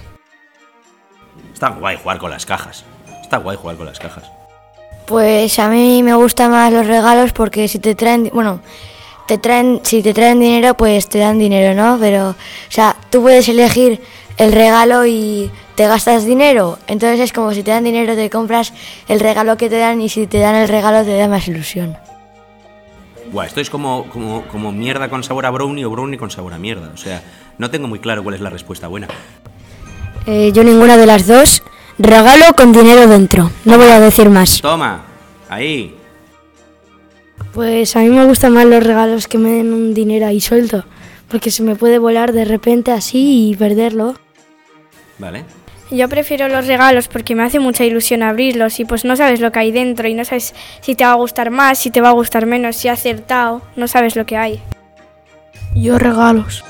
Está 1.53 1.69
guay 1.71 1.97
jugar 2.01 2.19
con 2.19 2.29
las 2.31 2.45
cajas. 2.45 2.85
Está 3.21 3.37
guay 3.37 3.57
jugar 3.57 3.75
con 3.75 3.85
las 3.85 3.99
cajas. 3.99 4.23
Pues 5.07 5.59
a 5.59 5.69
mí 5.69 6.01
me 6.01 6.15
gustan 6.15 6.51
más 6.51 6.73
los 6.73 6.87
regalos 6.87 7.31
porque 7.31 7.67
si 7.67 7.79
te 7.79 7.93
traen, 7.93 8.31
bueno, 8.33 8.61
te 9.27 9.37
traen, 9.37 9.81
si 9.83 10.01
te 10.01 10.13
traen 10.13 10.39
dinero, 10.39 10.75
pues 10.75 11.07
te 11.07 11.19
dan 11.19 11.37
dinero, 11.37 11.73
¿no? 11.75 11.97
Pero, 11.99 12.29
o 12.29 12.35
sea, 12.69 12.95
tú 13.09 13.21
puedes 13.21 13.47
elegir 13.47 14.01
el 14.37 14.51
regalo 14.51 15.05
y 15.05 15.51
te 15.75 15.87
gastas 15.87 16.25
dinero. 16.25 16.79
Entonces 16.87 17.19
es 17.19 17.33
como 17.33 17.53
si 17.53 17.63
te 17.63 17.71
dan 17.71 17.83
dinero, 17.83 18.15
te 18.15 18.29
compras 18.29 18.73
el 19.07 19.19
regalo 19.19 19.57
que 19.57 19.69
te 19.69 19.77
dan 19.77 20.01
y 20.01 20.09
si 20.09 20.27
te 20.27 20.39
dan 20.39 20.55
el 20.55 20.67
regalo 20.67 21.03
te 21.03 21.17
da 21.17 21.27
más 21.27 21.47
ilusión. 21.47 21.97
Buah, 23.31 23.45
esto 23.45 23.61
es 23.61 23.69
como, 23.69 24.07
como, 24.09 24.43
como 24.47 24.71
mierda 24.71 25.09
con 25.09 25.23
sabor 25.23 25.45
a 25.45 25.49
brownie 25.49 25.85
o 25.85 25.89
brownie 25.89 26.17
con 26.17 26.31
sabor 26.31 26.53
a 26.53 26.57
mierda. 26.57 26.91
O 26.93 26.97
sea, 26.97 27.23
no 27.57 27.69
tengo 27.69 27.87
muy 27.87 27.99
claro 27.99 28.23
cuál 28.23 28.35
es 28.35 28.41
la 28.41 28.49
respuesta 28.49 28.87
buena. 28.87 29.07
Eh, 30.27 30.51
yo 30.53 30.63
ninguna 30.63 30.97
de 30.97 31.05
las 31.05 31.27
dos. 31.27 31.63
Regalo 31.97 32.53
con 32.57 32.73
dinero 32.73 33.07
dentro. 33.07 33.51
No 33.63 33.77
voy 33.77 33.87
a 33.87 33.99
decir 33.99 34.29
más. 34.29 34.61
Toma, 34.61 35.05
ahí. 35.49 35.95
Pues 37.53 37.95
a 37.95 37.99
mí 37.99 38.09
me 38.09 38.25
gustan 38.25 38.53
más 38.53 38.65
los 38.65 38.83
regalos 38.83 39.27
que 39.27 39.37
me 39.37 39.51
den 39.51 39.73
un 39.73 39.93
dinero 39.93 40.27
ahí 40.27 40.41
suelto, 40.41 40.83
porque 41.29 41.51
se 41.51 41.63
me 41.63 41.75
puede 41.75 41.99
volar 41.99 42.33
de 42.33 42.43
repente 42.43 42.91
así 42.91 43.49
y 43.49 43.55
perderlo. 43.55 44.15
Vale. 45.19 45.45
Yo 45.91 46.09
prefiero 46.09 46.49
los 46.49 46.67
regalos 46.67 47.07
porque 47.07 47.35
me 47.35 47.43
hace 47.43 47.59
mucha 47.59 47.85
ilusión 47.85 48.23
abrirlos 48.23 48.79
y 48.79 48.85
pues 48.85 49.05
no 49.05 49.15
sabes 49.15 49.39
lo 49.39 49.51
que 49.51 49.59
hay 49.59 49.71
dentro 49.71 50.07
y 50.07 50.15
no 50.15 50.25
sabes 50.25 50.53
si 50.81 50.95
te 50.95 51.05
va 51.05 51.11
a 51.11 51.15
gustar 51.15 51.51
más, 51.51 51.77
si 51.77 51.91
te 51.91 52.01
va 52.01 52.09
a 52.09 52.13
gustar 52.13 52.45
menos, 52.45 52.75
si 52.75 52.87
ha 52.87 52.93
acertado, 52.93 53.61
no 53.75 53.87
sabes 53.87 54.15
lo 54.15 54.25
que 54.25 54.35
hay. 54.35 54.61
Yo 55.75 55.97
regalos. 55.97 56.63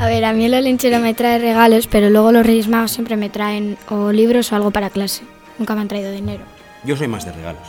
A 0.00 0.06
ver, 0.06 0.24
a 0.24 0.32
mí 0.32 0.46
el 0.46 0.54
olenchero 0.54 0.98
me 0.98 1.12
trae 1.12 1.38
regalos, 1.38 1.86
pero 1.86 2.08
luego 2.08 2.32
los 2.32 2.46
Reyes 2.46 2.68
Magos 2.68 2.90
siempre 2.90 3.16
me 3.16 3.28
traen 3.28 3.76
o 3.90 4.12
libros 4.12 4.50
o 4.50 4.56
algo 4.56 4.70
para 4.70 4.88
clase. 4.88 5.24
Nunca 5.58 5.74
me 5.74 5.82
han 5.82 5.88
traído 5.88 6.10
dinero. 6.10 6.42
Yo 6.84 6.96
soy 6.96 7.06
más 7.06 7.26
de 7.26 7.32
regalos. 7.32 7.62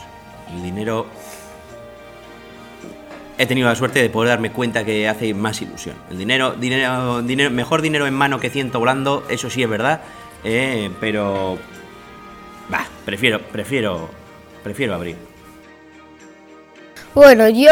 El 0.50 0.62
dinero. 0.62 1.06
He 3.36 3.44
tenido 3.44 3.68
la 3.68 3.74
suerte 3.74 4.00
de 4.00 4.08
poder 4.08 4.30
darme 4.30 4.50
cuenta 4.50 4.82
que 4.82 5.08
hace 5.08 5.34
más 5.34 5.60
ilusión. 5.60 5.94
El 6.10 6.16
dinero, 6.16 6.52
dinero, 6.52 7.20
dinero, 7.20 7.50
mejor 7.50 7.82
dinero 7.82 8.06
en 8.06 8.14
mano 8.14 8.40
que 8.40 8.48
ciento 8.48 8.78
volando, 8.78 9.24
eso 9.28 9.50
sí 9.50 9.62
es 9.62 9.68
verdad. 9.68 10.00
eh, 10.42 10.90
pero. 11.00 11.58
Bah, 12.70 12.86
prefiero, 13.04 13.42
prefiero. 13.42 14.08
Prefiero 14.62 14.94
abrir. 14.94 15.16
Bueno, 17.14 17.48
yo 17.48 17.70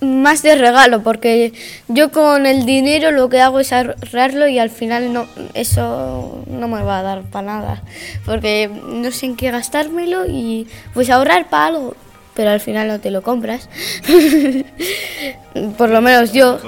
más 0.00 0.42
de 0.42 0.54
regalo, 0.56 1.02
porque 1.02 1.52
yo 1.88 2.10
con 2.10 2.46
el 2.46 2.64
dinero 2.64 3.10
lo 3.10 3.28
que 3.28 3.40
hago 3.40 3.60
es 3.60 3.72
ahorrarlo 3.72 4.48
y 4.48 4.58
al 4.58 4.70
final 4.70 5.12
no, 5.12 5.26
eso 5.52 6.42
no 6.46 6.68
me 6.68 6.82
va 6.82 7.00
a 7.00 7.02
dar 7.02 7.22
para 7.22 7.46
nada, 7.46 7.82
porque 8.24 8.70
no 8.86 9.10
sé 9.10 9.26
en 9.26 9.36
qué 9.36 9.50
gastármelo 9.50 10.24
y 10.26 10.66
pues 10.94 11.10
ahorrar 11.10 11.50
para 11.50 11.66
algo, 11.66 11.96
pero 12.34 12.50
al 12.50 12.60
final 12.60 12.88
no 12.88 12.98
te 12.98 13.10
lo 13.10 13.22
compras, 13.22 13.68
por 15.76 15.90
lo 15.90 16.00
menos 16.00 16.32
yo. 16.32 16.58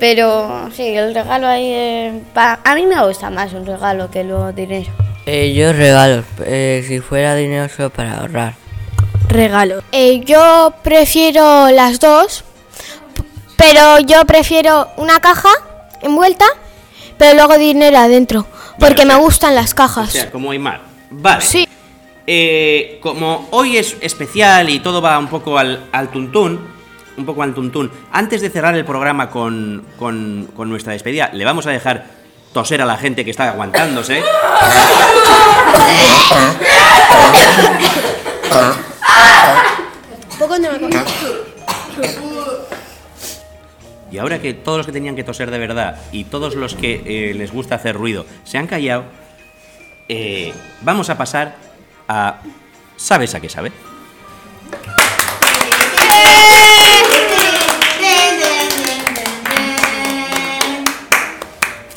Pero 0.00 0.70
sí, 0.76 0.86
el 0.94 1.12
regalo 1.12 1.48
ahí, 1.48 1.66
eh, 1.72 2.20
pa- 2.32 2.60
a 2.64 2.74
mí 2.76 2.86
me 2.86 3.04
gusta 3.04 3.30
más 3.30 3.52
un 3.52 3.66
regalo 3.66 4.10
que 4.12 4.22
luego 4.22 4.52
dinero. 4.52 4.90
Eh, 5.26 5.52
yo 5.54 5.72
regalos, 5.72 6.24
eh, 6.46 6.84
si 6.86 7.00
fuera 7.00 7.34
dinero 7.34 7.68
solo 7.68 7.90
para 7.90 8.18
ahorrar. 8.20 8.54
Regalo. 9.28 9.82
Eh, 9.92 10.20
yo 10.24 10.72
prefiero 10.82 11.68
las 11.70 12.00
dos, 12.00 12.44
pero 13.56 13.98
yo 14.00 14.24
prefiero 14.24 14.88
una 14.96 15.20
caja 15.20 15.50
envuelta, 16.00 16.46
pero 17.18 17.34
luego 17.34 17.58
dinero 17.58 17.98
adentro, 17.98 18.46
porque 18.78 19.02
o 19.02 19.06
sea- 19.06 19.16
me 19.16 19.22
gustan 19.22 19.54
las 19.54 19.72
O 19.72 19.76
cajas. 19.76 20.10
sea, 20.12 20.30
como 20.30 20.50
Aymar. 20.50 20.80
Vale. 21.10 21.42
Sí. 21.44 21.68
Eh, 22.26 22.98
como 23.02 23.48
hoy 23.52 23.76
es 23.78 23.96
especial 24.00 24.68
y 24.68 24.80
todo 24.80 25.00
va 25.00 25.18
un 25.18 25.28
poco 25.28 25.56
al, 25.58 25.86
al 25.92 26.10
tuntún, 26.10 26.60
un 27.16 27.24
poco 27.26 27.42
al 27.42 27.54
tuntún, 27.54 27.90
antes 28.12 28.40
de 28.42 28.50
cerrar 28.50 28.74
el 28.76 28.84
programa 28.84 29.30
con, 29.30 29.84
con- 29.98 30.48
con 30.54 30.68
nuestra 30.68 30.92
despedida, 30.92 31.30
le 31.32 31.44
vamos 31.44 31.66
a 31.66 31.70
dejar 31.70 32.06
toser 32.52 32.80
a 32.82 32.86
la 32.86 32.96
gente 32.96 33.24
que 33.24 33.30
está 33.30 33.48
aguantándose. 33.50 34.22
Y 44.10 44.18
ahora 44.18 44.40
que 44.40 44.54
todos 44.54 44.78
los 44.78 44.86
que 44.86 44.92
tenían 44.92 45.16
que 45.16 45.24
toser 45.24 45.50
de 45.50 45.58
verdad 45.58 46.00
y 46.12 46.24
todos 46.24 46.54
los 46.54 46.74
que 46.74 47.02
eh, 47.04 47.34
les 47.34 47.52
gusta 47.52 47.74
hacer 47.74 47.94
ruido 47.94 48.24
se 48.44 48.56
han 48.56 48.66
callado, 48.66 49.04
eh, 50.08 50.52
vamos 50.82 51.10
a 51.10 51.18
pasar 51.18 51.56
a... 52.08 52.40
¿Sabes 52.96 53.34
a 53.34 53.40
qué 53.40 53.48
sabe? 53.48 53.70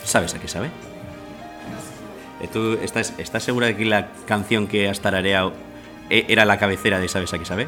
¿Sabes 0.03 0.35
a 0.35 0.39
qué 0.39 0.47
sabe? 0.49 0.67
Eh, 2.41 2.49
¿Tú 2.51 2.77
estás, 2.83 3.13
estás 3.17 3.43
segura 3.43 3.67
de 3.67 3.77
que 3.77 3.85
la 3.85 4.09
canción 4.27 4.67
que 4.67 4.89
has 4.89 4.99
tarareado 4.99 5.53
era 6.29 6.45
la 6.45 6.57
cabecera 6.57 6.99
de 6.99 7.07
¿Sabes 7.07 7.33
a 7.33 7.39
qué 7.39 7.45
sabe? 7.45 7.67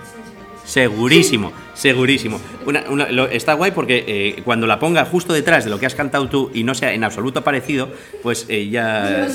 Segurísimo, 0.65 1.51
segurísimo. 1.73 2.39
Una- 2.65 2.83
una- 2.89 3.09
lo- 3.11 3.27
está 3.27 3.53
guay 3.53 3.71
porque 3.71 4.05
eh, 4.07 4.41
cuando 4.45 4.65
la 4.65 4.79
ponga 4.79 5.03
justo 5.05 5.33
detrás 5.33 5.65
de 5.65 5.69
lo 5.69 5.77
que 5.77 5.85
has 5.85 5.93
cantado 5.93 6.29
tú 6.29 6.51
y 6.53 6.63
no 6.63 6.73
sea 6.73 6.93
en 6.93 7.03
absoluto 7.03 7.43
parecido, 7.43 7.89
pues 8.21 8.45
eh, 8.47 8.69
ya... 8.69 9.27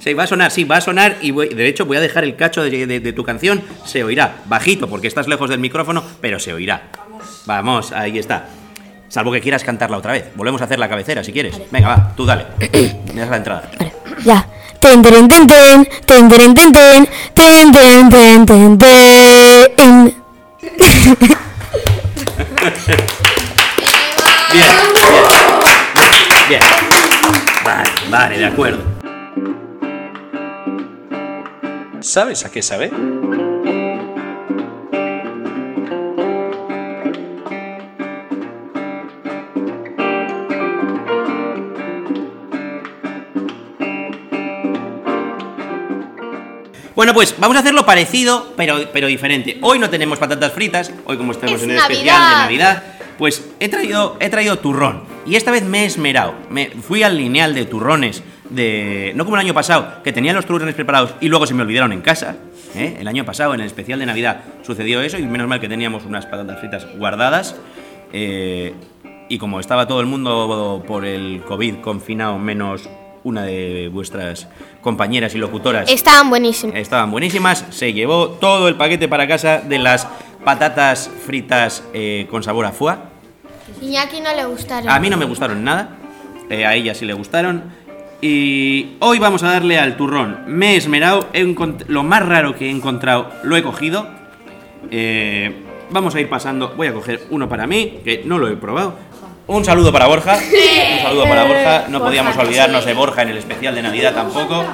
Sí, 0.00 0.12
va 0.14 0.24
a 0.24 0.26
sonar, 0.26 0.50
sí, 0.50 0.64
va 0.64 0.78
a 0.78 0.80
sonar 0.80 1.18
y 1.22 1.30
voy- 1.30 1.50
de 1.54 1.68
hecho 1.68 1.86
voy 1.86 1.98
a 1.98 2.00
dejar 2.00 2.24
el 2.24 2.34
cacho 2.34 2.64
de, 2.64 2.86
de- 2.86 2.98
de 2.98 3.12
tu 3.12 3.22
canción, 3.22 3.62
se 3.84 4.02
oirá, 4.02 4.38
bajito 4.46 4.88
porque 4.88 5.06
estás 5.06 5.28
lejos 5.28 5.48
del 5.48 5.60
micrófono, 5.60 6.02
pero 6.20 6.40
se 6.40 6.52
oirá. 6.52 6.88
Vamos, 7.46 7.92
ahí 7.92 8.18
está. 8.18 8.48
Salvo 9.08 9.30
que 9.30 9.40
quieras 9.40 9.62
cantarla 9.62 9.98
otra 9.98 10.12
vez. 10.12 10.30
Volvemos 10.34 10.62
a 10.62 10.64
hacer 10.64 10.78
la 10.80 10.88
cabecera 10.88 11.22
si 11.22 11.32
quieres. 11.32 11.60
Venga, 11.70 11.88
va, 11.88 12.12
tú 12.16 12.24
dale. 12.24 12.46
Me 13.14 13.20
das 13.20 13.30
la 13.30 13.36
entrada. 13.36 13.70
Ya. 14.24 14.48
Ten, 14.82 15.00
ten, 15.00 15.28
ten, 15.28 15.46
ten, 15.46 15.86
ten, 16.06 16.28
ten, 16.28 16.54
ten, 16.54 17.06
ten, 17.34 17.72
ten, 17.72 18.10
ten, 18.10 18.46
ten, 18.46 18.78
ten. 18.78 20.14
Bien, 24.52 24.74
bien. 24.98 25.22
Bien. 26.48 26.60
Vale, 27.64 27.90
vale, 28.10 28.38
de 28.38 28.44
acuerdo. 28.44 28.82
¿Sabes 32.00 32.44
a 32.44 32.50
qué 32.50 32.60
sabe? 32.60 32.90
Bueno, 47.02 47.14
pues 47.14 47.34
vamos 47.36 47.56
a 47.56 47.60
hacerlo 47.60 47.84
parecido, 47.84 48.52
pero, 48.56 48.76
pero 48.92 49.08
diferente. 49.08 49.58
Hoy 49.60 49.80
no 49.80 49.90
tenemos 49.90 50.20
patatas 50.20 50.52
fritas, 50.52 50.92
hoy 51.04 51.16
como 51.16 51.32
estamos 51.32 51.56
Es 51.56 51.64
en 51.64 51.72
el 51.72 51.76
especial 51.76 52.04
de 52.04 52.12
Navidad. 52.12 52.42
Navidad, 52.42 52.82
pues 53.18 53.44
he 53.58 53.68
traído, 53.68 54.16
he 54.20 54.28
traído 54.28 54.60
turrón. 54.60 55.02
Y 55.26 55.34
esta 55.34 55.50
vez 55.50 55.64
me 55.64 55.82
he 55.82 55.86
esmerado. 55.86 56.32
Me 56.48 56.70
fui 56.70 57.02
al 57.02 57.16
lineal 57.16 57.56
de 57.56 57.64
turrones 57.64 58.22
de. 58.50 59.10
No 59.16 59.24
como 59.24 59.34
el 59.34 59.40
año 59.40 59.52
pasado, 59.52 60.00
que 60.04 60.12
tenía 60.12 60.32
los 60.32 60.46
turrones 60.46 60.76
preparados 60.76 61.14
y 61.20 61.26
luego 61.26 61.44
se 61.44 61.54
me 61.54 61.62
olvidaron 61.62 61.92
en 61.92 62.02
casa. 62.02 62.36
¿eh? 62.76 62.98
El 63.00 63.08
año 63.08 63.24
pasado, 63.24 63.52
en 63.52 63.62
el 63.62 63.66
especial 63.66 63.98
de 63.98 64.06
Navidad, 64.06 64.44
sucedió 64.62 65.02
eso, 65.02 65.18
y 65.18 65.26
menos 65.26 65.48
mal 65.48 65.58
que 65.58 65.68
teníamos 65.68 66.04
unas 66.04 66.26
patatas 66.26 66.60
fritas 66.60 66.86
guardadas. 66.98 67.56
Eh, 68.12 68.74
y 69.28 69.38
como 69.38 69.58
estaba 69.58 69.88
todo 69.88 70.00
el 70.00 70.06
mundo 70.06 70.84
por 70.86 71.04
el 71.04 71.42
COVID 71.48 71.80
confinado, 71.80 72.38
menos 72.38 72.88
una 73.24 73.42
de 73.44 73.88
vuestras 73.92 74.48
compañeras 74.80 75.34
y 75.34 75.38
locutoras. 75.38 75.90
Estaban 75.90 76.30
buenísimos. 76.30 76.76
Estaban 76.76 77.10
buenísimas. 77.10 77.64
Se 77.70 77.92
llevó 77.92 78.30
todo 78.30 78.68
el 78.68 78.74
paquete 78.76 79.08
para 79.08 79.26
casa 79.28 79.60
de 79.60 79.78
las 79.78 80.08
patatas 80.44 81.10
fritas 81.26 81.84
eh, 81.94 82.26
con 82.30 82.42
sabor 82.42 82.66
a 82.66 82.72
foie. 82.72 82.96
Iñaki 83.80 84.20
no 84.20 84.34
le 84.34 84.44
gustaron. 84.44 84.90
A 84.90 84.98
mí 84.98 85.10
no 85.10 85.16
me 85.16 85.24
gustaron 85.24 85.62
nada. 85.64 85.96
eh, 86.50 86.66
a 86.66 86.74
ella 86.74 86.94
sí 86.94 87.04
le 87.04 87.14
gustaron. 87.14 87.62
Y 88.20 88.96
hoy 89.00 89.18
vamos 89.18 89.42
a 89.42 89.50
darle 89.50 89.78
al 89.78 89.96
turrón. 89.96 90.44
Me 90.46 90.74
he 90.74 90.76
esmerado. 90.76 91.28
he 91.32 91.54
lo 91.88 92.02
más 92.04 92.24
raro 92.24 92.56
que 92.56 92.66
he 92.66 92.70
encontrado 92.70 93.30
lo 93.42 93.56
he 93.56 93.62
cogido. 93.62 94.06
Eh, 94.90 95.52
vamos 95.90 96.14
a 96.14 96.20
ir 96.20 96.28
pasando. 96.28 96.74
Voy 96.76 96.86
a 96.86 96.94
coger 96.94 97.22
uno 97.30 97.48
para 97.48 97.66
mí, 97.66 98.00
que 98.04 98.22
no 98.24 98.38
lo 98.38 98.48
he 98.48 98.56
probado. 98.56 98.94
Un 99.52 99.64
saludo 99.66 99.92
para 99.92 100.06
Borja. 100.06 100.36
Un 100.36 101.02
saludo 101.02 101.24
para 101.24 101.44
Borja. 101.44 101.84
No 101.88 102.00
podíamos 102.00 102.34
olvidarnos 102.38 102.86
de 102.86 102.94
Borja 102.94 103.22
en 103.22 103.28
el 103.30 103.36
especial 103.36 103.74
de 103.74 103.82
Navidad 103.82 104.14
tampoco. 104.14 104.64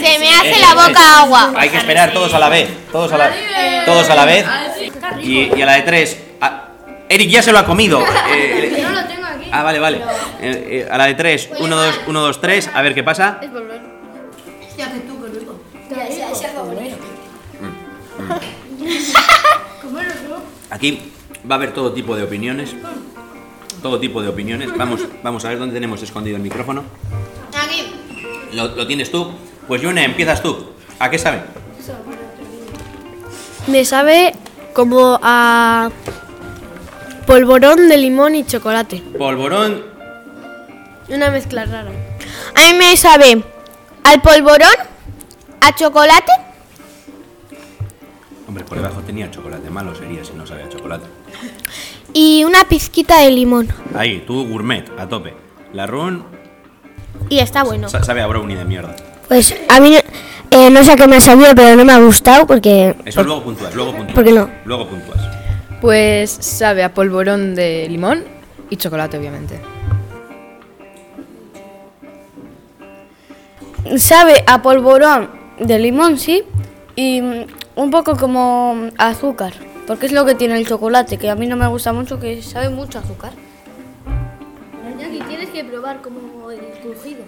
Se 0.00 0.18
me 0.20 0.30
hace 0.32 0.50
Eh, 0.50 0.60
la 0.60 0.70
eh, 0.80 0.88
boca 0.88 1.20
agua. 1.20 1.52
Hay 1.56 1.68
que 1.68 1.78
esperar 1.78 2.12
todos 2.12 2.32
a 2.32 2.38
la 2.38 2.48
vez. 2.48 2.68
Todos 2.92 3.12
a 3.12 3.18
la, 3.18 3.30
todos 3.84 4.08
a 4.08 4.14
la 4.14 4.24
vez. 4.24 4.46
Y, 5.22 5.52
y 5.56 5.62
a 5.62 5.66
la 5.66 5.72
de 5.74 5.82
tres. 5.82 6.18
Eric 7.08 7.28
ya 7.28 7.42
se 7.42 7.52
lo 7.52 7.58
ha 7.58 7.66
comido. 7.66 8.00
Eh, 8.34 9.54
ah, 9.54 9.62
vale, 9.64 9.78
vale. 9.78 9.98
Eh, 10.40 10.86
eh, 10.86 10.88
a 10.90 10.96
la 10.96 11.06
de 11.06 11.14
tres. 11.14 11.50
Uno, 11.58 11.76
dos, 11.76 12.00
uno, 12.06 12.20
dos, 12.22 12.40
tres. 12.40 12.70
A 12.72 12.80
ver 12.80 12.94
qué 12.94 13.02
pasa. 13.02 13.38
Aquí 20.70 21.12
va 21.50 21.56
a 21.56 21.58
haber 21.58 21.74
todo 21.74 21.92
tipo 21.92 22.16
de 22.16 22.22
opiniones. 22.22 22.74
Todo 23.82 23.98
tipo 23.98 24.22
de 24.22 24.28
opiniones. 24.28 24.70
Vamos, 24.76 25.00
vamos 25.22 25.44
a 25.44 25.48
ver 25.48 25.58
dónde 25.58 25.74
tenemos 25.74 26.02
escondido 26.02 26.36
el 26.36 26.42
micrófono. 26.42 26.84
Aquí. 27.54 27.92
¿Lo, 28.52 28.68
lo 28.68 28.86
tienes 28.86 29.10
tú? 29.10 29.32
Pues 29.66 29.82
Yune, 29.82 30.04
empiezas 30.04 30.42
tú. 30.42 30.72
¿A 30.98 31.10
qué 31.10 31.18
sabe? 31.18 31.42
Me 33.66 33.84
sabe 33.84 34.34
como 34.72 35.18
a 35.22 35.90
polvorón 37.26 37.88
de 37.88 37.96
limón 37.96 38.34
y 38.34 38.44
chocolate. 38.44 39.02
Polvorón. 39.18 39.84
Una 41.08 41.30
mezcla 41.30 41.64
rara. 41.64 41.90
A 42.54 42.72
mí 42.72 42.78
me 42.78 42.96
sabe 42.96 43.42
al 44.04 44.22
polvorón, 44.22 44.74
a 45.60 45.74
chocolate 45.74 46.32
Hombre, 48.52 48.64
por 48.64 48.76
debajo 48.76 49.00
tenía 49.00 49.30
chocolate. 49.30 49.70
Malo 49.70 49.94
sería 49.94 50.22
si 50.22 50.34
no 50.34 50.46
sabía 50.46 50.68
chocolate. 50.68 51.06
Y 52.14 52.44
una 52.44 52.64
pizquita 52.64 53.20
de 53.20 53.30
limón. 53.30 53.68
Ahí, 53.94 54.22
tú 54.26 54.46
gourmet, 54.48 54.84
a 54.98 55.08
tope. 55.08 55.34
La 55.72 55.86
run 55.86 56.24
Y 57.28 57.38
está 57.38 57.62
bueno. 57.64 57.88
sa- 57.88 58.02
sabe 58.04 58.20
a 58.22 58.26
brownie 58.26 58.56
de 58.56 58.64
mierda. 58.64 58.94
Pues 59.28 59.54
a 59.68 59.80
mí 59.80 59.94
eh, 60.50 60.70
no 60.70 60.84
sé 60.84 60.92
a 60.92 60.96
qué 60.96 61.06
me 61.06 61.16
ha 61.16 61.20
sabido, 61.20 61.54
pero 61.54 61.76
no 61.76 61.84
me 61.84 61.92
ha 61.92 61.98
gustado 61.98 62.46
porque... 62.46 62.94
Eso 63.06 63.22
luego 63.22 63.42
puntúas, 63.42 63.74
luego 63.74 63.92
puntúas. 63.92 64.14
¿Por 64.14 64.24
qué 64.24 64.32
no? 64.32 64.50
Luego 64.66 64.86
puntúas. 64.88 65.18
Pues 65.80 66.30
sabe 66.30 66.82
a 66.84 66.92
polvorón 66.92 67.54
de 67.54 67.86
limón 67.88 68.24
y 68.70 68.76
chocolate, 68.76 69.16
obviamente. 69.18 69.58
Sabe 73.96 74.44
a 74.46 74.62
polvorón 74.62 75.30
de 75.58 75.78
limón, 75.78 76.18
sí, 76.18 76.42
y 76.94 77.20
mm, 77.20 77.44
un 77.76 77.90
poco 77.90 78.16
como 78.16 78.88
a 78.98 79.08
azúcar, 79.08 79.52
porque 79.92 80.06
es 80.06 80.12
lo 80.12 80.24
que 80.24 80.34
tiene 80.34 80.56
el 80.56 80.66
chocolate, 80.66 81.18
que 81.18 81.28
a 81.28 81.34
mí 81.34 81.46
no 81.46 81.54
me 81.54 81.66
gusta 81.66 81.92
mucho, 81.92 82.18
que 82.18 82.40
sabe 82.40 82.70
mucho 82.70 82.96
a 82.96 83.02
azúcar. 83.02 83.32
tienes 85.28 85.50
que 85.50 85.62
probar 85.64 86.00
como 86.00 86.50
el 86.50 86.60
crujido. 86.82 87.20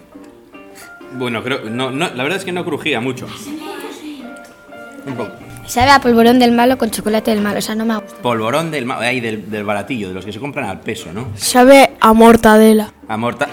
Bueno, 1.12 1.42
creo. 1.44 1.68
No, 1.68 1.90
no, 1.90 2.08
la 2.14 2.22
verdad 2.22 2.38
es 2.38 2.44
que 2.46 2.52
no 2.52 2.64
crujía 2.64 3.02
mucho. 3.02 3.26
Un 5.06 5.14
poco. 5.14 5.32
Sabe 5.66 5.90
a 5.90 6.00
polvorón 6.00 6.38
del 6.38 6.52
malo 6.52 6.78
con 6.78 6.90
chocolate 6.90 7.32
del 7.32 7.42
malo, 7.42 7.58
o 7.58 7.60
sea, 7.60 7.74
no 7.74 7.84
me 7.84 7.98
gusta. 7.98 8.22
Polvorón 8.22 8.70
del, 8.70 8.86
ma- 8.86 8.98
ahí, 8.98 9.20
del, 9.20 9.50
del 9.50 9.64
baratillo, 9.64 10.08
de 10.08 10.14
los 10.14 10.24
que 10.24 10.32
se 10.32 10.40
compran 10.40 10.64
al 10.70 10.80
peso, 10.80 11.12
¿no? 11.12 11.32
Sabe 11.36 11.90
a 12.00 12.14
mortadela. 12.14 12.94
A 13.08 13.18
morta. 13.18 13.46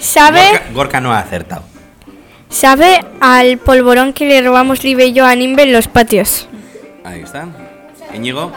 ¿Sabe? 0.00 0.40
Gorka, 0.48 0.72
Gorka 0.72 1.00
no 1.02 1.12
ha 1.12 1.18
acertado. 1.18 1.62
Sabe 2.48 3.04
al 3.20 3.58
polvorón 3.58 4.14
que 4.14 4.24
le 4.26 4.40
robamos 4.40 4.82
Libre 4.82 5.04
y 5.08 5.12
yo 5.12 5.26
a 5.26 5.34
Nimbe 5.34 5.64
en 5.64 5.72
los 5.74 5.88
patios. 5.88 6.48
Ahí 7.04 7.20
está. 7.20 7.46
Íñigo. 8.14 8.50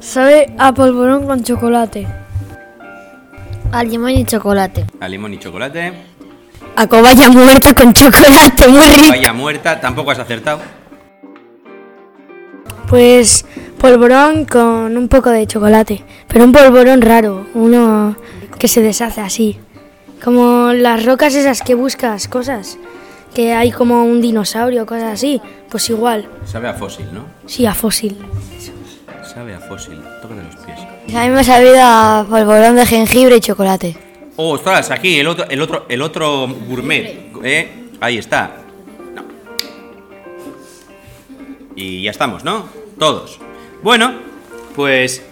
Sabe 0.00 0.52
a 0.58 0.74
polvorón 0.74 1.26
con 1.26 1.42
chocolate. 1.44 2.06
A 3.72 3.82
limón 3.84 4.10
y 4.10 4.24
chocolate. 4.24 4.86
A 5.00 5.08
limón 5.08 5.34
y 5.34 5.38
chocolate. 5.38 5.92
A 6.76 6.86
cobaya 6.88 7.28
muerta 7.28 7.74
con 7.74 7.92
chocolate, 7.92 8.68
muy 8.68 8.86
rico. 8.86 9.10
Vaya 9.10 9.32
muerta, 9.32 9.80
tampoco 9.80 10.10
has 10.10 10.18
acertado. 10.18 10.60
Pues 12.88 13.44
polvorón 13.78 14.44
con 14.44 14.96
un 14.96 15.08
poco 15.08 15.30
de 15.30 15.46
chocolate. 15.46 16.02
Pero 16.26 16.44
un 16.44 16.52
polvorón 16.52 17.02
raro, 17.02 17.46
uno 17.54 18.16
que 18.58 18.66
se 18.66 18.82
deshace 18.82 19.20
así. 19.20 19.58
Como 20.22 20.72
las 20.72 21.04
rocas 21.04 21.34
esas 21.34 21.62
que 21.62 21.74
buscas, 21.74 22.26
cosas. 22.28 22.78
Que 23.34 23.52
hay 23.52 23.72
como 23.72 24.04
un 24.04 24.20
dinosaurio, 24.20 24.86
cosas 24.86 25.14
así. 25.14 25.40
Pues 25.68 25.90
igual. 25.90 26.28
Sabe 26.44 26.68
a 26.68 26.74
fósil, 26.74 27.06
¿no? 27.12 27.24
Sí, 27.46 27.66
a 27.66 27.74
fósil. 27.74 28.16
Sabe 29.34 29.54
a 29.54 29.60
fósil. 29.60 30.00
Tócate 30.22 30.42
los 30.42 30.56
pies. 30.64 30.78
A 31.16 31.24
mí 31.24 31.30
me 31.30 31.40
ha 31.40 31.44
sabido 31.44 31.76
a 31.80 32.24
polvorón 32.30 32.76
de 32.76 32.86
jengibre 32.86 33.36
y 33.36 33.40
chocolate. 33.40 33.96
Oh, 34.36 34.50
ostras, 34.52 34.90
aquí 34.90 35.18
el 35.18 35.26
otro, 35.26 35.46
el 35.48 35.60
otro, 35.60 35.86
el 35.88 36.02
otro 36.02 36.46
gourmet. 36.68 37.32
¿eh? 37.42 37.88
Ahí 38.00 38.18
está. 38.18 38.56
No. 39.14 39.22
Y 41.76 42.02
ya 42.02 42.10
estamos, 42.12 42.44
¿no? 42.44 42.68
Todos. 42.98 43.40
Bueno, 43.82 44.12
pues 44.76 45.22